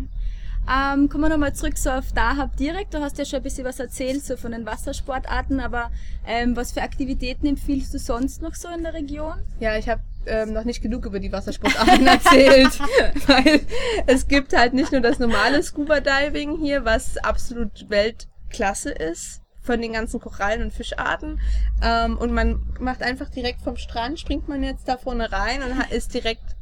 Ähm, 0.71 1.09
kommen 1.09 1.25
wir 1.25 1.31
nochmal 1.31 1.55
zurück 1.55 1.79
so 1.79 1.91
auf 1.91 2.13
Dahab 2.13 2.57
direkt. 2.57 2.93
Du 2.93 3.01
hast 3.01 3.17
ja 3.17 3.25
schon 3.25 3.39
ein 3.39 3.43
bisschen 3.43 3.65
was 3.65 3.81
erzählt, 3.81 4.23
so 4.23 4.37
von 4.37 4.53
den 4.53 4.67
Wassersportarten, 4.67 5.61
aber 5.61 5.91
ähm, 6.27 6.57
was 6.57 6.73
für 6.73 6.83
Aktivitäten 6.83 7.47
empfiehlst 7.47 7.95
du 7.95 7.99
sonst 7.99 8.43
noch 8.43 8.55
so 8.55 8.69
in 8.69 8.83
der 8.83 8.93
Region? 8.93 9.35
Ja, 9.61 9.79
ich 9.79 9.89
habe 9.89 10.03
ähm, 10.27 10.53
noch 10.53 10.65
nicht 10.65 10.83
genug 10.83 11.07
über 11.07 11.21
die 11.21 11.33
Wassersportarten 11.33 12.07
erzählt, 12.07 12.79
weil 13.27 13.61
es 14.07 14.29
gibt 14.29 14.55
halt 14.55 14.75
nicht 14.75 14.93
nur 14.93 15.01
das 15.01 15.19
normale 15.19 15.63
Scuba 15.63 16.01
Diving 16.01 16.59
hier, 16.59 16.85
was 16.85 17.17
absolut 17.19 17.89
Weltklasse 17.89 18.91
ist 18.91 19.41
von 19.69 19.83
den 19.83 19.93
ganzen 19.93 20.19
Korallen 20.19 20.63
und 20.63 20.73
Fischarten. 20.73 21.41
Ähm, 21.83 22.17
und 22.17 22.33
man 22.33 22.63
macht 22.81 23.03
einfach 23.03 23.29
direkt 23.29 23.61
vom 23.61 23.77
Strand, 23.77 24.19
springt 24.19 24.49
man 24.49 24.63
jetzt 24.63 24.89
da 24.89 24.97
vorne 24.97 25.31
rein 25.31 25.61
und 25.63 25.93
ist 25.93 26.15
direkt 26.15 26.57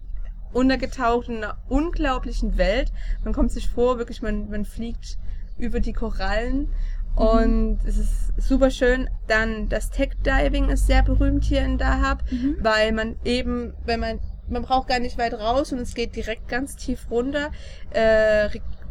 untergetaucht 0.53 1.29
in 1.29 1.37
einer 1.37 1.57
unglaublichen 1.69 2.59
Welt. 2.59 2.93
Man 3.23 3.33
kommt 3.33 3.53
sich 3.53 3.69
vor, 3.71 3.99
wirklich, 3.99 4.23
man, 4.23 4.51
man 4.51 4.65
fliegt 4.65 5.19
über 5.57 5.79
die 5.79 5.93
Korallen 5.93 6.73
und 7.15 7.79
es 7.87 7.97
ist 7.97 8.33
super 8.39 8.73
schön. 8.73 9.09
Dann 9.29 9.69
das 9.69 9.91
Tech 9.91 10.11
Diving 10.25 10.69
ist 10.69 10.89
sehr 10.89 11.05
berühmt 11.05 11.45
hier 11.45 11.63
in 11.63 11.79
Dahab, 11.79 12.25
weil 12.59 12.91
man 12.91 13.15
eben, 13.25 13.73
wenn 13.85 14.01
man, 14.01 14.19
man 14.49 14.63
braucht 14.63 14.89
gar 14.89 14.99
nicht 14.99 15.17
weit 15.17 15.35
raus 15.35 15.73
und 15.73 15.79
es 15.79 15.95
geht 15.95 16.17
direkt 16.17 16.49
ganz 16.49 16.75
tief 16.75 17.09
runter. 17.09 17.53
Äh, 17.91 18.49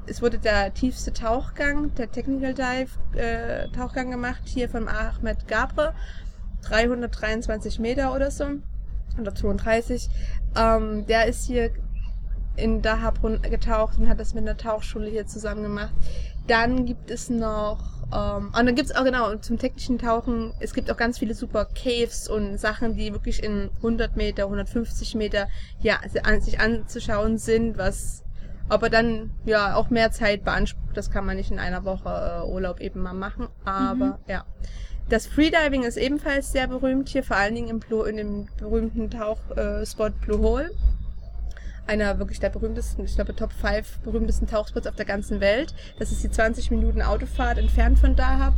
es 0.07 0.21
wurde 0.21 0.37
der 0.37 0.73
tiefste 0.73 1.13
Tauchgang, 1.13 1.93
der 1.95 2.11
Technical 2.11 2.53
Dive 2.53 2.91
äh, 3.17 3.67
Tauchgang 3.69 4.11
gemacht 4.11 4.41
hier 4.45 4.69
von 4.69 4.87
Ahmed 4.87 5.47
Gabre. 5.47 5.93
323 6.63 7.79
Meter 7.79 8.13
oder 8.13 8.31
so. 8.31 8.45
Oder 9.19 9.33
32. 9.33 10.09
Ähm, 10.55 11.05
der 11.05 11.27
ist 11.27 11.45
hier 11.45 11.71
in 12.55 12.81
Dahab 12.81 13.21
run- 13.23 13.41
getaucht 13.41 13.97
und 13.99 14.07
hat 14.07 14.19
das 14.19 14.33
mit 14.33 14.43
einer 14.43 14.57
Tauchschule 14.57 15.09
hier 15.09 15.27
zusammen 15.27 15.63
gemacht. 15.63 15.93
Dann 16.47 16.85
gibt 16.85 17.11
es 17.11 17.29
noch, 17.29 17.79
ähm, 18.13 18.47
und 18.47 18.65
dann 18.65 18.75
gibt 18.75 18.89
es 18.89 18.95
auch 18.95 19.03
genau 19.03 19.35
zum 19.37 19.57
technischen 19.57 19.97
Tauchen, 19.97 20.53
es 20.59 20.73
gibt 20.73 20.91
auch 20.91 20.97
ganz 20.97 21.19
viele 21.19 21.33
super 21.33 21.65
Caves 21.65 22.29
und 22.29 22.57
Sachen, 22.59 22.95
die 22.95 23.11
wirklich 23.11 23.43
in 23.43 23.69
100 23.77 24.15
Meter, 24.15 24.43
150 24.43 25.15
Meter 25.15 25.47
ja, 25.81 25.99
sich 26.39 26.59
anzuschauen 26.59 27.37
sind, 27.37 27.77
was 27.77 28.24
aber 28.69 28.89
dann 28.89 29.31
ja 29.45 29.75
auch 29.75 29.89
mehr 29.89 30.11
Zeit 30.11 30.43
beansprucht. 30.43 30.95
Das 30.95 31.11
kann 31.11 31.25
man 31.25 31.37
nicht 31.37 31.51
in 31.51 31.59
einer 31.59 31.85
Woche 31.85 32.43
äh, 32.43 32.47
Urlaub 32.47 32.79
eben 32.79 33.01
mal 33.01 33.13
machen. 33.13 33.47
Aber 33.63 34.19
ja. 34.27 34.45
Das 35.07 35.27
Freediving 35.27 35.83
ist 35.83 35.97
ebenfalls 35.97 36.51
sehr 36.51 36.67
berühmt 36.67 37.09
hier, 37.09 37.23
vor 37.23 37.37
allen 37.37 37.53
Dingen 37.53 37.69
im 37.69 37.79
Blue, 37.79 38.09
in 38.09 38.17
dem 38.17 38.47
berühmten 38.57 39.11
Tauchspot 39.11 40.13
äh, 40.13 40.25
Blue 40.25 40.39
Hole. 40.39 40.71
Einer 41.87 42.19
wirklich 42.19 42.39
der 42.39 42.49
berühmtesten, 42.49 43.05
ich 43.05 43.15
glaube 43.15 43.35
Top 43.35 43.53
5 43.53 43.99
berühmtesten 43.99 44.47
Tauchspots 44.47 44.87
auf 44.87 44.95
der 44.95 45.05
ganzen 45.05 45.39
Welt. 45.39 45.73
Das 45.99 46.11
ist 46.11 46.23
die 46.23 46.31
20 46.31 46.71
Minuten 46.71 47.01
Autofahrt 47.01 47.57
entfernt 47.57 47.99
von 47.99 48.15
Dahab. 48.15 48.53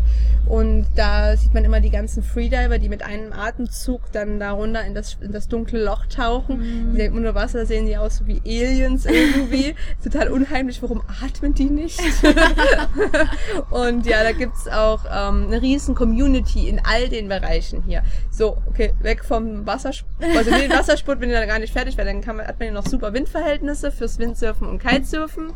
Und 0.47 0.87
da 0.95 1.35
sieht 1.35 1.53
man 1.53 1.65
immer 1.65 1.81
die 1.81 1.89
ganzen 1.89 2.23
Freediver, 2.23 2.79
die 2.79 2.87
mit 2.87 3.03
einem 3.03 3.33
Atemzug 3.33 4.11
dann 4.13 4.39
da 4.39 4.51
runter 4.51 4.85
in 4.85 4.95
das, 4.95 5.17
in 5.19 5.31
das 5.31 5.47
dunkle 5.47 5.83
Loch 5.83 6.05
tauchen. 6.05 6.95
Die 6.95 7.09
unter 7.09 7.35
Wasser 7.35 7.65
sehen 7.65 7.85
die 7.85 7.97
aus 7.97 8.25
wie 8.25 8.41
Aliens 8.45 9.05
irgendwie. 9.05 9.75
Total 10.03 10.29
unheimlich, 10.29 10.81
warum 10.81 11.01
atmen 11.21 11.53
die 11.53 11.69
nicht? 11.69 11.99
Und 13.71 14.05
ja, 14.05 14.23
da 14.23 14.31
gibt's 14.31 14.67
auch 14.67 15.05
ähm, 15.05 15.47
eine 15.47 15.61
riesen 15.61 15.95
Community 15.95 16.69
in 16.69 16.79
all 16.83 17.09
den 17.09 17.27
Bereichen 17.27 17.83
hier. 17.85 18.03
So, 18.31 18.57
okay, 18.67 18.93
weg 19.01 19.25
vom 19.25 19.65
Wassersport. 19.65 20.37
Also 20.37 20.51
den 20.51 20.71
Wassersport 20.71 21.19
bin 21.19 21.29
ich 21.29 21.35
da 21.35 21.45
gar 21.45 21.59
nicht 21.59 21.73
fertig, 21.73 21.97
weil 21.97 22.05
dann 22.05 22.21
kann 22.21 22.37
man, 22.37 22.47
hat 22.47 22.59
man 22.59 22.67
ja 22.67 22.73
noch 22.73 22.85
super 22.85 23.13
Windverhältnisse 23.17 23.91
fürs 23.91 24.19
Windsurfen 24.19 24.67
und 24.67 24.79
Kitesurfen. 24.79 25.53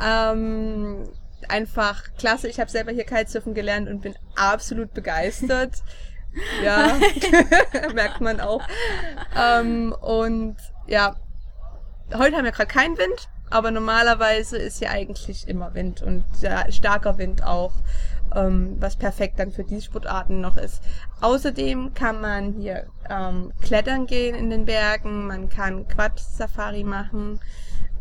Ähm, 0.00 1.08
einfach 1.48 2.04
klasse. 2.16 2.48
Ich 2.48 2.60
habe 2.60 2.70
selber 2.70 2.92
hier 2.92 3.04
Kitesurfen 3.04 3.54
gelernt 3.54 3.88
und 3.88 4.00
bin 4.00 4.14
absolut 4.36 4.94
begeistert. 4.94 5.82
Ja, 6.64 6.96
merkt 7.94 8.22
man 8.22 8.40
auch. 8.40 8.62
Ähm, 9.38 9.94
und 10.00 10.56
ja, 10.86 11.16
heute 12.14 12.36
haben 12.38 12.44
wir 12.44 12.52
gerade 12.52 12.72
keinen 12.72 12.96
Wind, 12.96 13.28
aber 13.50 13.70
normalerweise 13.70 14.56
ist 14.56 14.78
hier 14.78 14.90
eigentlich 14.90 15.46
immer 15.46 15.74
Wind 15.74 16.00
und 16.00 16.24
ja, 16.40 16.72
starker 16.72 17.18
Wind 17.18 17.44
auch, 17.44 17.74
ähm, 18.34 18.76
was 18.80 18.96
perfekt 18.96 19.38
dann 19.38 19.52
für 19.52 19.64
diese 19.64 19.82
Sportarten 19.82 20.40
noch 20.40 20.56
ist. 20.56 20.82
Außerdem 21.20 21.94
kann 21.94 22.20
man 22.20 22.52
hier 22.52 22.86
ähm, 23.08 23.52
klettern 23.60 24.06
gehen 24.06 24.34
in 24.34 24.50
den 24.50 24.64
Bergen, 24.64 25.26
man 25.26 25.48
kann 25.48 25.86
Quad-Safari 25.88 26.84
machen 26.84 27.40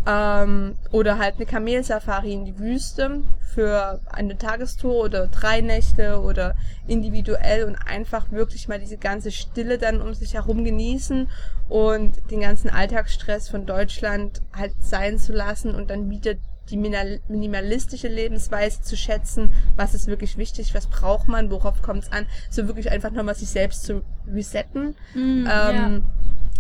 ähm, 0.07 0.75
oder 0.91 1.17
halt 1.19 1.35
eine 1.35 1.45
Kamelsafari 1.45 2.33
in 2.33 2.45
die 2.45 2.57
Wüste 2.57 3.21
für 3.53 4.00
eine 4.09 4.38
Tagestour 4.38 5.03
oder 5.03 5.27
drei 5.27 5.61
Nächte 5.61 6.21
oder 6.21 6.55
individuell 6.88 7.65
und 7.65 7.75
einfach 7.75 8.31
wirklich 8.31 8.67
mal 8.67 8.79
diese 8.79 8.97
ganze 8.97 9.31
Stille 9.31 9.77
dann 9.77 10.01
um 10.01 10.13
sich 10.13 10.33
herum 10.33 10.63
genießen 10.63 11.29
und 11.69 12.31
den 12.31 12.41
ganzen 12.41 12.69
Alltagsstress 12.69 13.50
von 13.50 13.65
Deutschland 13.65 14.41
halt 14.55 14.73
sein 14.79 15.19
zu 15.19 15.33
lassen 15.33 15.75
und 15.75 15.89
dann 15.89 16.09
wieder 16.09 16.35
die 16.72 16.78
minimalistische 16.78 18.08
Lebensweise 18.08 18.82
zu 18.82 18.96
schätzen, 18.98 19.50
was 19.75 19.94
ist 19.94 20.08
wirklich 20.08 20.38
wichtig, 20.38 20.74
was 20.74 20.88
braucht 20.88 21.28
man, 21.28 21.51
worauf 21.51 21.82
kommt 21.82 22.04
es 22.04 22.12
an, 22.12 22.25
so 22.50 22.68
wirklich 22.68 22.90
einfach 22.92 23.12
nochmal 23.12 23.36
sich 23.36 23.50
selbst 23.50 23.84
zu 23.84 24.01
resetten. 24.32 24.96
Mm, 25.13 25.46
Ähm, 25.50 26.04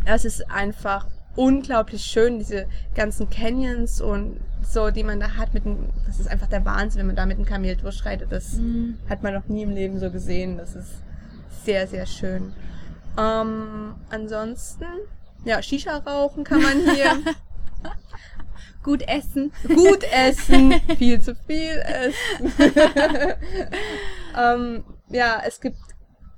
Es 0.05 0.25
ist 0.25 0.49
einfach 0.51 1.07
unglaublich 1.35 2.03
schön, 2.03 2.39
diese 2.39 2.65
ganzen 2.95 3.29
Canyons 3.29 4.01
und 4.01 4.39
so, 4.67 4.89
die 4.91 5.03
man 5.03 5.19
da 5.19 5.35
hat 5.37 5.53
mit 5.53 5.63
dem, 5.65 5.77
das 6.07 6.19
ist 6.19 6.27
einfach 6.27 6.47
der 6.47 6.65
Wahnsinn, 6.65 6.99
wenn 6.99 7.07
man 7.07 7.15
da 7.15 7.25
mit 7.25 7.37
dem 7.37 7.45
Kamel 7.45 7.75
durchschreitet. 7.75 8.31
Das 8.31 8.53
Mm. 8.53 8.93
hat 9.09 9.21
man 9.23 9.33
noch 9.33 9.47
nie 9.47 9.61
im 9.63 9.69
Leben 9.69 9.99
so 9.99 10.09
gesehen. 10.11 10.57
Das 10.57 10.75
ist 10.75 10.89
sehr, 11.63 11.87
sehr 11.87 12.05
schön. 12.05 12.51
Ähm, 13.17 13.93
ansonsten, 14.09 14.85
ja, 15.45 15.61
Shisha 15.61 15.97
rauchen 15.97 16.43
kann 16.43 16.61
man 16.61 16.77
hier. 16.95 17.11
Gut 18.83 19.03
essen. 19.07 19.51
gut 19.67 20.03
essen, 20.11 20.73
viel 20.97 21.21
zu 21.21 21.35
viel 21.35 21.83
essen. 21.85 22.53
ähm, 24.37 24.83
ja, 25.09 25.41
es 25.45 25.59
gibt 25.61 25.77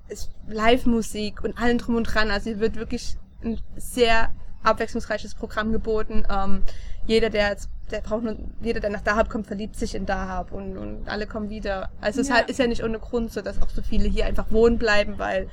es- 0.08 0.30
Live-Musik 0.48 1.44
und 1.44 1.58
allen 1.58 1.78
drum 1.78 1.96
und 1.96 2.04
dran. 2.04 2.32
Also 2.32 2.50
hier 2.50 2.60
wird 2.60 2.76
wirklich 2.76 3.16
ein 3.44 3.60
sehr 3.78 4.30
abwechslungsreiches 4.64 5.36
Programm 5.36 5.72
geboten. 5.72 6.26
Ähm, 6.30 6.64
jeder, 7.06 7.30
der 7.30 7.50
jetzt, 7.50 7.70
der 7.92 8.02
braucht 8.02 8.24
nur, 8.24 8.38
jeder, 8.62 8.80
der 8.80 8.90
nach 8.90 9.02
Dahab 9.02 9.30
kommt, 9.30 9.48
verliebt 9.48 9.76
sich 9.76 9.96
in 9.96 10.06
Dahab 10.06 10.52
und, 10.52 10.78
und 10.78 11.08
alle 11.10 11.28
kommen 11.28 11.50
wieder. 11.50 11.90
Also 12.02 12.22
es 12.22 12.30
Ja. 12.30 12.36
halt, 12.36 12.50
ist 12.50 12.60
ja 12.60 12.68
nicht 12.68 12.84
ohne 12.84 13.00
Grund 13.00 13.32
so, 13.32 13.42
dass 13.42 13.62
auch 13.62 13.70
so 13.70 13.82
viele 13.82 14.08
hier 14.08 14.26
einfach 14.26 14.52
wohnen 14.52 14.78
bleiben, 14.78 15.18
weil 15.18 15.50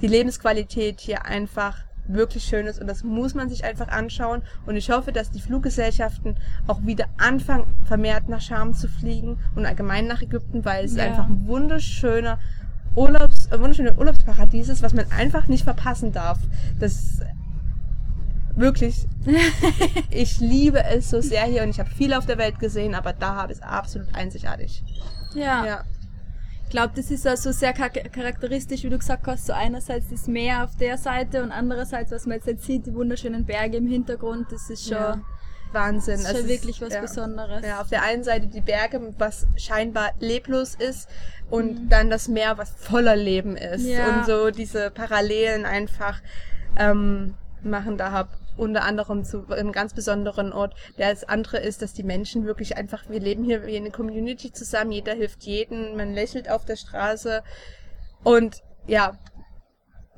die 0.00 0.08
Lebensqualität 0.08 1.00
hier 1.00 1.24
einfach 1.24 1.78
wirklich 2.08 2.44
schön 2.44 2.66
ist 2.66 2.80
und 2.80 2.86
das 2.86 3.04
muss 3.04 3.34
man 3.34 3.48
sich 3.48 3.64
einfach 3.64 3.88
anschauen 3.88 4.42
und 4.66 4.76
ich 4.76 4.90
hoffe, 4.90 5.12
dass 5.12 5.30
die 5.30 5.40
Fluggesellschaften 5.40 6.36
auch 6.66 6.80
wieder 6.84 7.04
anfangen, 7.18 7.66
vermehrt 7.84 8.28
nach 8.28 8.40
Scham 8.40 8.74
zu 8.74 8.88
fliegen 8.88 9.38
und 9.54 9.66
allgemein 9.66 10.06
nach 10.06 10.22
Ägypten, 10.22 10.64
weil 10.64 10.84
es 10.86 10.96
Ja. 10.96 11.04
einfach 11.04 11.26
ein 11.28 11.46
wunderschöner 11.46 12.38
Urlaubs, 12.96 13.46
äh, 13.52 13.60
wunderschöne 13.60 13.94
Urlaubsparadies 13.94 14.68
ist, 14.70 14.82
was 14.82 14.94
man 14.94 15.10
einfach 15.12 15.46
nicht 15.46 15.64
verpassen 15.64 16.12
darf. 16.12 16.38
Das 16.80 17.20
wirklich, 18.56 19.06
ich 20.10 20.40
liebe 20.40 20.82
es 20.84 21.10
so 21.10 21.20
sehr 21.20 21.44
hier 21.44 21.62
und 21.62 21.68
ich 21.70 21.78
habe 21.78 21.90
viel 21.90 22.12
auf 22.14 22.26
der 22.26 22.38
Welt 22.38 22.58
gesehen, 22.58 22.94
aber 22.94 23.12
da 23.12 23.34
habe 23.36 23.52
ich 23.52 23.58
es 23.58 23.64
absolut 23.64 24.12
einzigartig. 24.14 24.82
Ja. 25.34 25.64
Ja. 25.64 25.84
Ich 26.68 26.72
glaube, 26.72 26.92
das 26.94 27.10
ist 27.10 27.26
also 27.26 27.50
sehr 27.50 27.72
char- 27.74 27.88
charakteristisch, 27.88 28.82
wie 28.82 28.90
du 28.90 28.98
gesagt 28.98 29.26
hast, 29.26 29.46
so 29.46 29.54
einerseits 29.54 30.10
das 30.10 30.26
Meer 30.26 30.64
auf 30.64 30.76
der 30.76 30.98
Seite 30.98 31.42
und 31.42 31.50
andererseits, 31.50 32.12
was 32.12 32.26
man 32.26 32.36
jetzt, 32.36 32.46
jetzt 32.46 32.64
sieht, 32.66 32.84
die 32.84 32.94
wunderschönen 32.94 33.46
Berge 33.46 33.78
im 33.78 33.86
Hintergrund, 33.86 34.52
das 34.52 34.68
ist 34.68 34.84
schon, 34.84 34.98
Ja. 34.98 35.20
Wahnsinn. 35.72 36.16
das 36.16 36.24
ist 36.24 36.28
Es 36.28 36.36
schon 36.36 36.40
ist- 36.44 36.48
wirklich 36.50 36.80
was 36.82 36.92
ja. 36.92 37.00
Besonderes. 37.00 37.64
Ja, 37.64 37.80
auf 37.80 37.88
der 37.88 38.02
einen 38.02 38.22
Seite 38.22 38.48
die 38.48 38.60
Berge, 38.60 39.00
was 39.16 39.46
scheinbar 39.56 40.10
leblos 40.20 40.74
ist, 40.74 41.08
und 41.48 41.88
dann 41.88 42.10
das 42.10 42.28
Meer, 42.28 42.58
was 42.58 42.68
voller 42.68 43.16
Leben 43.16 43.56
ist. 43.56 43.84
Mhm. 43.84 43.88
Ja. 43.88 44.18
Und 44.18 44.26
so 44.26 44.50
diese 44.50 44.90
Parallelen 44.90 45.64
einfach 45.64 46.20
ähm, 46.76 47.32
machen 47.62 47.96
da 47.96 48.12
hab 48.12 48.28
unter 48.58 48.82
anderem 48.84 49.24
zu 49.24 49.46
einem 49.48 49.72
ganz 49.72 49.94
besonderen 49.94 50.52
Ort. 50.52 50.74
Das 50.96 51.24
andere 51.24 51.58
ist, 51.58 51.82
dass 51.82 51.94
die 51.94 52.02
Menschen 52.02 52.44
wirklich 52.44 52.76
einfach, 52.76 53.08
wir 53.08 53.20
leben 53.20 53.44
hier 53.44 53.66
wie 53.66 53.76
eine 53.76 53.90
Community 53.90 54.52
zusammen, 54.52 54.92
jeder 54.92 55.14
hilft 55.14 55.44
jeden, 55.44 55.96
man 55.96 56.12
lächelt 56.12 56.50
auf 56.50 56.64
der 56.64 56.76
Straße. 56.76 57.42
Und 58.24 58.62
ja, 58.86 59.18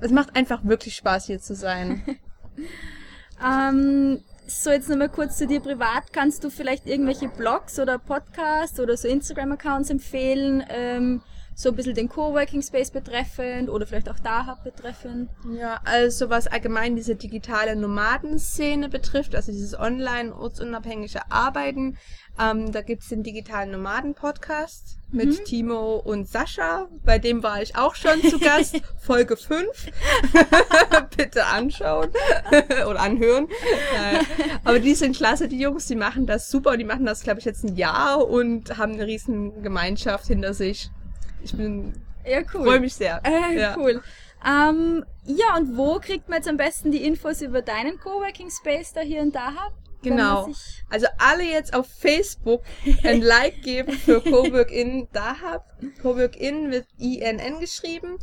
es 0.01 0.11
macht 0.11 0.37
einfach 0.37 0.65
wirklich 0.65 0.97
Spaß, 0.97 1.27
hier 1.27 1.41
zu 1.41 1.55
sein. 1.55 2.03
ähm, 3.45 4.23
so, 4.47 4.71
jetzt 4.71 4.89
nochmal 4.89 5.09
kurz 5.09 5.39
zu 5.39 5.47
dir 5.47 5.61
privat. 5.61 6.13
Kannst 6.13 6.43
du 6.43 6.51
vielleicht 6.51 6.87
irgendwelche 6.87 7.29
Blogs 7.29 7.79
oder 7.79 7.99
Podcasts 7.99 8.81
oder 8.81 8.97
so 8.97 9.07
Instagram-Accounts 9.07 9.91
empfehlen? 9.91 10.65
Ähm, 10.69 11.23
so 11.61 11.69
ein 11.69 11.77
bisschen 11.77 11.95
den 11.95 12.09
Coworking 12.09 12.63
Space 12.63 12.91
betreffend 12.91 13.69
oder 13.69 13.87
vielleicht 13.87 14.09
auch 14.09 14.19
Dahab 14.19 14.65
betreffend? 14.65 15.29
Ja, 15.53 15.79
also 15.85 16.31
was 16.31 16.47
allgemein 16.47 16.97
diese 16.97 17.17
digitale 17.17 17.77
Nomadenszene 17.77 18.89
betrifft, 18.89 19.35
also 19.35 19.53
dieses 19.53 19.79
online 19.79 20.35
ortsunabhängige 20.35 21.31
Arbeiten, 21.31 21.99
ähm, 22.41 22.73
da 22.73 22.81
gibt's 22.81 23.11
den 23.11 23.23
digitalen 23.23 23.73
Nomaden-Podcast 23.73 25.01
mit 25.13 25.29
mhm. 25.29 25.45
Timo 25.45 25.97
und 25.97 26.29
Sascha. 26.29 26.89
Bei 27.05 27.19
dem 27.19 27.43
war 27.43 27.61
ich 27.61 27.77
auch 27.77 27.95
schon 27.95 28.23
zu 28.23 28.39
Gast. 28.39 28.81
Folge 28.99 29.37
5. 29.37 29.67
Bitte 31.17 31.45
anschauen 31.45 32.09
oder 32.89 33.01
anhören. 33.01 33.49
Aber 34.65 34.79
die 34.79 34.95
sind 34.95 35.15
klasse, 35.15 35.49
die 35.49 35.61
Jungs, 35.61 35.87
die 35.89 35.97
machen 35.97 36.25
das 36.25 36.51
super 36.51 36.71
und 36.71 36.79
die 36.79 36.85
machen 36.85 37.05
das, 37.05 37.23
glaube 37.23 37.41
ich, 37.41 37.45
jetzt 37.45 37.65
ein 37.65 37.77
Jahr 37.77 38.27
und 38.27 38.79
haben 38.79 38.95
eine 38.95 39.07
riesen 39.07 39.63
Gemeinschaft 39.63 40.27
hinter 40.29 40.55
sich. 40.55 40.91
Ich 41.43 41.57
bin. 41.57 41.93
Ja, 42.25 42.41
cool. 42.55 42.65
Freue 42.65 42.81
mich 42.81 42.95
sehr. 42.95 43.21
Äh, 43.25 43.59
ja. 43.59 43.77
Cool. 43.77 44.03
Ähm, 44.45 45.05
ja, 45.25 45.57
und 45.57 45.77
wo 45.77 45.99
kriegt 45.99 46.29
man 46.29 46.39
jetzt 46.39 46.49
am 46.49 46.57
besten 46.57 46.91
die 46.91 47.05
Infos 47.05 47.43
über 47.43 47.63
deinen 47.63 47.99
Coworking 47.99 48.51
Space 48.51 48.93
da 48.93 49.01
hier 49.01 49.21
und 49.23 49.35
da 49.35 49.55
habt? 49.55 49.77
Genau. 50.03 50.51
Also 50.89 51.07
alle 51.19 51.45
jetzt 51.45 51.75
auf 51.75 51.87
Facebook 51.87 52.63
ein 53.05 53.21
Like 53.21 53.63
geben 53.63 53.93
für 53.93 54.23
Cowork 54.23 54.71
In 54.71 55.09
Dahab. 55.13 55.67
Cowork 56.01 56.37
In 56.37 56.71
mit 56.71 56.87
INN 56.99 57.61
geschrieben. 57.61 58.19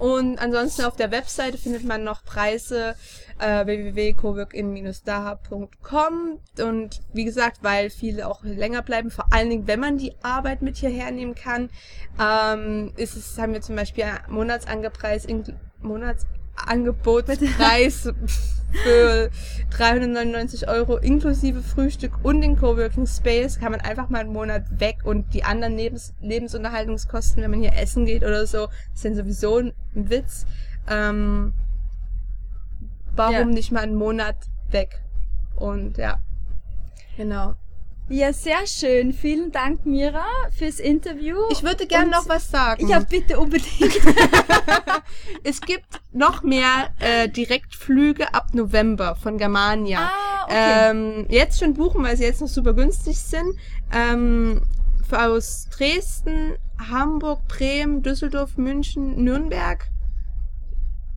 Und 0.00 0.38
ansonsten 0.38 0.84
auf 0.86 0.96
der 0.96 1.10
Webseite 1.10 1.58
findet 1.58 1.84
man 1.84 2.02
noch 2.04 2.24
Preise 2.24 2.94
äh, 3.38 3.66
www.coworkin-dahab.com 3.66 6.38
und 6.58 7.00
wie 7.12 7.26
gesagt, 7.26 7.58
weil 7.60 7.90
viele 7.90 8.26
auch 8.26 8.42
länger 8.42 8.80
bleiben, 8.80 9.10
vor 9.10 9.30
allen 9.30 9.50
Dingen, 9.50 9.66
wenn 9.66 9.80
man 9.80 9.98
die 9.98 10.14
Arbeit 10.22 10.62
mit 10.62 10.78
hierher 10.78 11.10
nehmen 11.10 11.34
kann, 11.34 11.68
ähm, 12.18 12.94
ist 12.96 13.14
es, 13.14 13.36
haben 13.36 13.52
wir 13.52 13.60
zum 13.60 13.76
Beispiel 13.76 14.06
Monatsangrepreis, 14.28 15.26
Monats 15.82 16.24
Angebotspreis 16.68 18.12
für 18.72 19.30
399 19.70 20.68
Euro 20.68 20.96
inklusive 20.96 21.62
Frühstück 21.62 22.12
und 22.22 22.40
den 22.40 22.56
Coworking 22.56 23.06
Space 23.06 23.58
kann 23.58 23.72
man 23.72 23.80
einfach 23.80 24.08
mal 24.08 24.20
einen 24.20 24.32
Monat 24.32 24.64
weg 24.80 24.98
und 25.04 25.34
die 25.34 25.44
anderen 25.44 25.76
Lebens 25.76 26.14
Lebensunterhaltungskosten, 26.20 27.42
wenn 27.42 27.50
man 27.50 27.60
hier 27.60 27.76
essen 27.76 28.06
geht 28.06 28.22
oder 28.22 28.46
so, 28.46 28.68
sind 28.94 29.16
sowieso 29.16 29.58
ein 29.58 29.72
Witz. 29.94 30.46
Ähm, 30.88 31.52
warum 33.16 33.34
ja. 33.34 33.44
nicht 33.44 33.72
mal 33.72 33.82
einen 33.82 33.96
Monat 33.96 34.36
weg? 34.70 35.02
Und 35.56 35.98
ja, 35.98 36.20
genau. 37.16 37.54
Ja, 38.12 38.32
sehr 38.32 38.66
schön. 38.66 39.12
Vielen 39.12 39.52
Dank, 39.52 39.86
Mira, 39.86 40.26
fürs 40.58 40.80
Interview. 40.80 41.36
Ich 41.52 41.62
würde 41.62 41.86
gerne 41.86 42.10
noch 42.10 42.28
was 42.28 42.50
sagen. 42.50 42.88
Ja, 42.88 42.98
bitte 42.98 43.38
unbedingt. 43.38 44.00
es 45.44 45.60
gibt 45.60 46.00
noch 46.12 46.42
mehr 46.42 46.90
äh, 46.98 47.28
Direktflüge 47.28 48.34
ab 48.34 48.48
November 48.52 49.14
von 49.14 49.38
Germania. 49.38 50.10
Ah, 50.10 50.44
okay. 50.44 50.90
Ähm, 50.90 51.26
jetzt 51.28 51.60
schon 51.60 51.74
buchen, 51.74 52.02
weil 52.02 52.16
sie 52.16 52.24
jetzt 52.24 52.40
noch 52.40 52.48
super 52.48 52.74
günstig 52.74 53.16
sind. 53.16 53.54
Ähm, 53.92 54.62
aus 55.12 55.68
Dresden, 55.70 56.56
Hamburg, 56.90 57.46
Bremen, 57.46 58.02
Düsseldorf, 58.02 58.56
München, 58.56 59.22
Nürnberg 59.22 59.88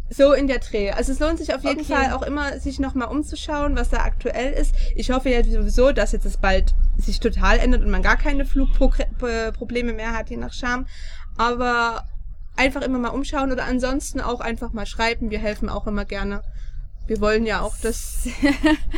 so 0.10 0.34
in 0.34 0.48
der 0.48 0.60
Dreh. 0.60 0.92
Also 0.92 1.12
es 1.12 1.20
lohnt 1.20 1.40
sich 1.40 1.54
auf 1.54 1.64
jeden 1.64 1.82
okay. 1.82 1.94
Fall 1.94 2.12
auch 2.12 2.22
immer, 2.22 2.60
sich 2.60 2.80
nochmal 2.80 3.08
umzuschauen, 3.08 3.76
was 3.76 3.90
da 3.90 3.98
aktuell 3.98 4.54
ist. 4.54 4.76
Ich 4.96 5.12
hoffe 5.12 5.30
ja 5.30 5.44
sowieso, 5.44 5.92
dass 5.92 6.12
jetzt 6.12 6.26
das 6.26 6.38
bald 6.38 6.74
sich 6.98 7.20
total 7.20 7.58
ändert 7.60 7.84
und 7.84 7.90
man 7.90 8.04
gar 8.04 8.18
keine 8.18 8.46
Flugprobleme 8.46 9.94
mehr 9.94 10.14
hat, 10.14 10.30
je 10.30 10.38
nach 10.38 10.54
Scham. 10.54 10.86
Aber 11.38 12.08
einfach 12.56 12.82
immer 12.82 13.00
mal 13.00 13.10
umschauen 13.10 13.52
oder 13.52 13.66
ansonsten 13.66 14.22
auch 14.22 14.40
einfach 14.40 14.74
mal 14.74 14.86
schreiben. 14.86 15.32
Wir 15.32 15.40
helfen 15.40 15.70
auch 15.70 15.88
immer 15.88 16.06
gerne. 16.06 16.44
Wir 17.08 17.20
wollen 17.20 17.46
ja 17.46 17.62
auch, 17.62 17.76
dass, 17.78 18.28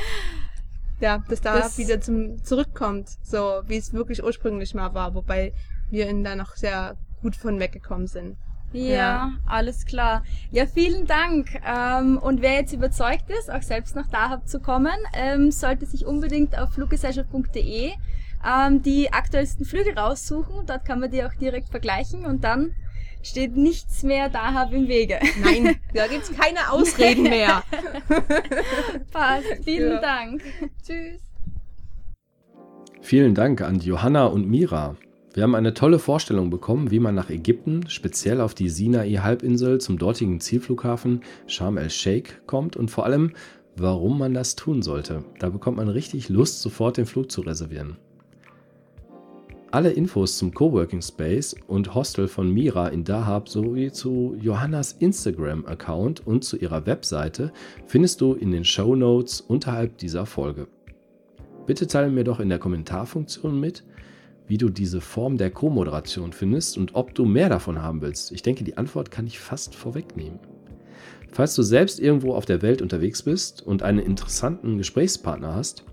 ja, 0.99 1.23
dass 1.29 1.41
da 1.41 1.59
das 1.59 1.77
wieder 1.77 2.01
zum, 2.01 2.43
zurückkommt. 2.43 3.09
So, 3.23 3.61
wie 3.67 3.77
es 3.77 3.93
wirklich 3.93 4.23
ursprünglich 4.23 4.73
mal 4.73 4.93
war. 4.93 5.15
Wobei 5.15 5.53
wir 5.89 6.07
in 6.09 6.23
da 6.23 6.35
noch 6.35 6.55
sehr 6.55 6.97
gut 7.21 7.35
von 7.35 7.59
weggekommen 7.59 8.07
sind. 8.07 8.37
Ja, 8.75 8.93
ja, 8.95 9.31
alles 9.45 9.85
klar. 9.85 10.23
Ja, 10.51 10.65
vielen 10.65 11.05
Dank. 11.05 11.59
Ähm, 11.65 12.17
und 12.17 12.41
wer 12.41 12.53
jetzt 12.53 12.73
überzeugt 12.73 13.29
ist, 13.29 13.51
auch 13.51 13.61
selbst 13.61 13.95
nach 13.95 14.07
Dahab 14.07 14.47
zu 14.47 14.59
kommen, 14.59 14.95
ähm, 15.13 15.51
sollte 15.51 15.85
sich 15.85 16.05
unbedingt 16.05 16.57
auf 16.57 16.73
fluggesellschaft.de 16.73 17.91
ähm, 18.45 18.81
die 18.81 19.11
aktuellsten 19.11 19.65
Flüge 19.65 19.95
raussuchen. 19.95 20.65
Dort 20.65 20.85
kann 20.85 20.99
man 20.99 21.11
die 21.11 21.23
auch 21.23 21.33
direkt 21.33 21.69
vergleichen 21.69 22.25
und 22.25 22.43
dann 22.43 22.75
steht 23.23 23.55
nichts 23.55 24.03
mehr 24.03 24.29
Dahab 24.29 24.71
im 24.71 24.87
Wege. 24.87 25.19
Nein, 25.43 25.75
da 25.93 26.07
gibt's 26.07 26.31
keine 26.31 26.71
Ausreden 26.71 27.23
mehr. 27.29 27.63
Passt. 29.11 29.63
Vielen 29.63 29.93
ja. 29.93 30.01
Dank. 30.01 30.41
Tschüss. 30.85 31.21
Vielen 33.01 33.35
Dank 33.35 33.61
an 33.61 33.79
Johanna 33.79 34.25
und 34.25 34.47
Mira. 34.49 34.95
Wir 35.35 35.43
haben 35.43 35.55
eine 35.55 35.73
tolle 35.73 35.99
Vorstellung 35.99 36.49
bekommen, 36.49 36.91
wie 36.91 36.99
man 36.99 37.13
nach 37.13 37.29
Ägypten, 37.29 37.89
speziell 37.89 38.39
auf 38.39 38.53
die 38.53 38.69
Sinai-Halbinsel 38.69 39.81
zum 39.81 39.97
dortigen 39.97 40.39
Zielflughafen 40.39 41.23
Sharm 41.45 41.77
el-Sheikh 41.77 42.35
kommt 42.47 42.77
und 42.77 42.89
vor 42.89 43.03
allem, 43.03 43.33
warum 43.75 44.17
man 44.17 44.33
das 44.33 44.55
tun 44.55 44.81
sollte. 44.81 45.25
Da 45.39 45.49
bekommt 45.49 45.75
man 45.75 45.89
richtig 45.89 46.29
Lust, 46.29 46.61
sofort 46.61 46.95
den 46.95 47.05
Flug 47.05 47.33
zu 47.33 47.41
reservieren. 47.41 47.97
Alle 49.71 49.91
Infos 49.91 50.37
zum 50.37 50.53
Coworking 50.53 51.01
Space 51.01 51.53
und 51.67 51.93
Hostel 51.93 52.29
von 52.29 52.49
Mira 52.49 52.87
in 52.87 53.03
Dahab 53.03 53.49
sowie 53.49 53.91
zu 53.91 54.37
Johannas 54.39 54.93
Instagram-Account 54.93 56.25
und 56.25 56.45
zu 56.45 56.55
ihrer 56.55 56.85
Webseite 56.85 57.51
findest 57.87 58.21
du 58.21 58.35
in 58.35 58.51
den 58.51 58.63
Show 58.63 58.95
Notes 58.95 59.41
unterhalb 59.41 59.97
dieser 59.97 60.25
Folge. 60.25 60.69
Bitte 61.65 61.87
teile 61.87 62.09
mir 62.09 62.23
doch 62.23 62.39
in 62.39 62.47
der 62.47 62.59
Kommentarfunktion 62.59 63.59
mit, 63.59 63.83
wie 64.47 64.57
du 64.57 64.69
diese 64.69 65.01
Form 65.01 65.37
der 65.37 65.51
Co-Moderation 65.51 66.33
findest 66.33 66.77
und 66.77 66.95
ob 66.95 67.15
du 67.15 67.25
mehr 67.25 67.49
davon 67.49 67.81
haben 67.81 68.01
willst. 68.01 68.31
Ich 68.31 68.43
denke, 68.43 68.63
die 68.63 68.77
Antwort 68.77 69.11
kann 69.11 69.27
ich 69.27 69.39
fast 69.39 69.75
vorwegnehmen. 69.75 70.39
Falls 71.31 71.55
du 71.55 71.63
selbst 71.63 71.99
irgendwo 71.99 72.33
auf 72.33 72.45
der 72.45 72.61
Welt 72.61 72.81
unterwegs 72.81 73.23
bist 73.23 73.61
und 73.61 73.83
einen 73.83 73.99
interessanten 73.99 74.77
Gesprächspartner 74.77 75.53
hast, 75.53 75.83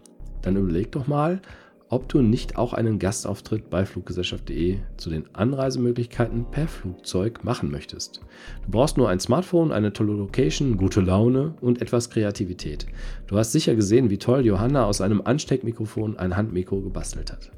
dann 0.43 0.57
überleg 0.57 0.93
doch 0.93 1.07
mal, 1.07 1.41
ob 1.88 2.09
du 2.09 2.23
nicht 2.23 2.57
auch 2.57 2.73
einen 2.73 2.99
Gastauftritt 2.99 3.69
bei 3.69 3.85
Fluggesellschaft.de 3.85 4.79
zu 4.97 5.11
den 5.11 5.25
Anreisemöglichkeiten 5.35 6.47
per 6.51 6.67
Flugzeug 6.67 7.45
machen 7.45 7.71
möchtest. 7.71 8.23
Du 8.65 8.71
brauchst 8.71 8.97
nur 8.97 9.11
ein 9.11 9.21
Smartphone, 9.21 9.73
eine 9.73 9.93
tolle 9.93 10.15
Location, 10.15 10.79
gute 10.79 11.03
Laune 11.03 11.55
und 11.61 11.83
etwas 11.83 12.09
Kreativität. 12.09 12.87
Du 13.27 13.37
hast 13.37 13.53
sicher 13.53 13.75
gesehen, 13.75 14.09
wie 14.09 14.19
toll 14.19 14.47
Johanna 14.47 14.87
aus 14.87 15.03
einem 15.03 15.21
Ansteckmikrofon 15.23 16.17
ein 16.17 16.35
Handmikro 16.35 16.81
gebastelt 16.81 17.31
hat. 17.31 17.53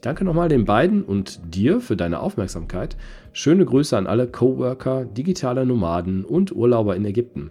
Ich 0.00 0.02
danke 0.02 0.24
nochmal 0.24 0.48
den 0.48 0.64
beiden 0.64 1.04
und 1.04 1.54
dir 1.54 1.82
für 1.82 1.94
deine 1.94 2.20
Aufmerksamkeit. 2.20 2.96
Schöne 3.34 3.66
Grüße 3.66 3.98
an 3.98 4.06
alle 4.06 4.26
Coworker, 4.26 5.04
digitale 5.04 5.66
Nomaden 5.66 6.24
und 6.24 6.56
Urlauber 6.56 6.96
in 6.96 7.04
Ägypten. 7.04 7.50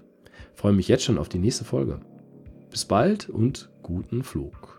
Ich 0.56 0.60
freue 0.60 0.74
mich 0.74 0.88
jetzt 0.88 1.04
schon 1.04 1.20
auf 1.20 1.30
die 1.30 1.38
nächste 1.38 1.64
Folge. 1.64 2.00
Bis 2.72 2.86
bald 2.86 3.30
und 3.30 3.70
guten 3.84 4.24
Flug. 4.24 4.79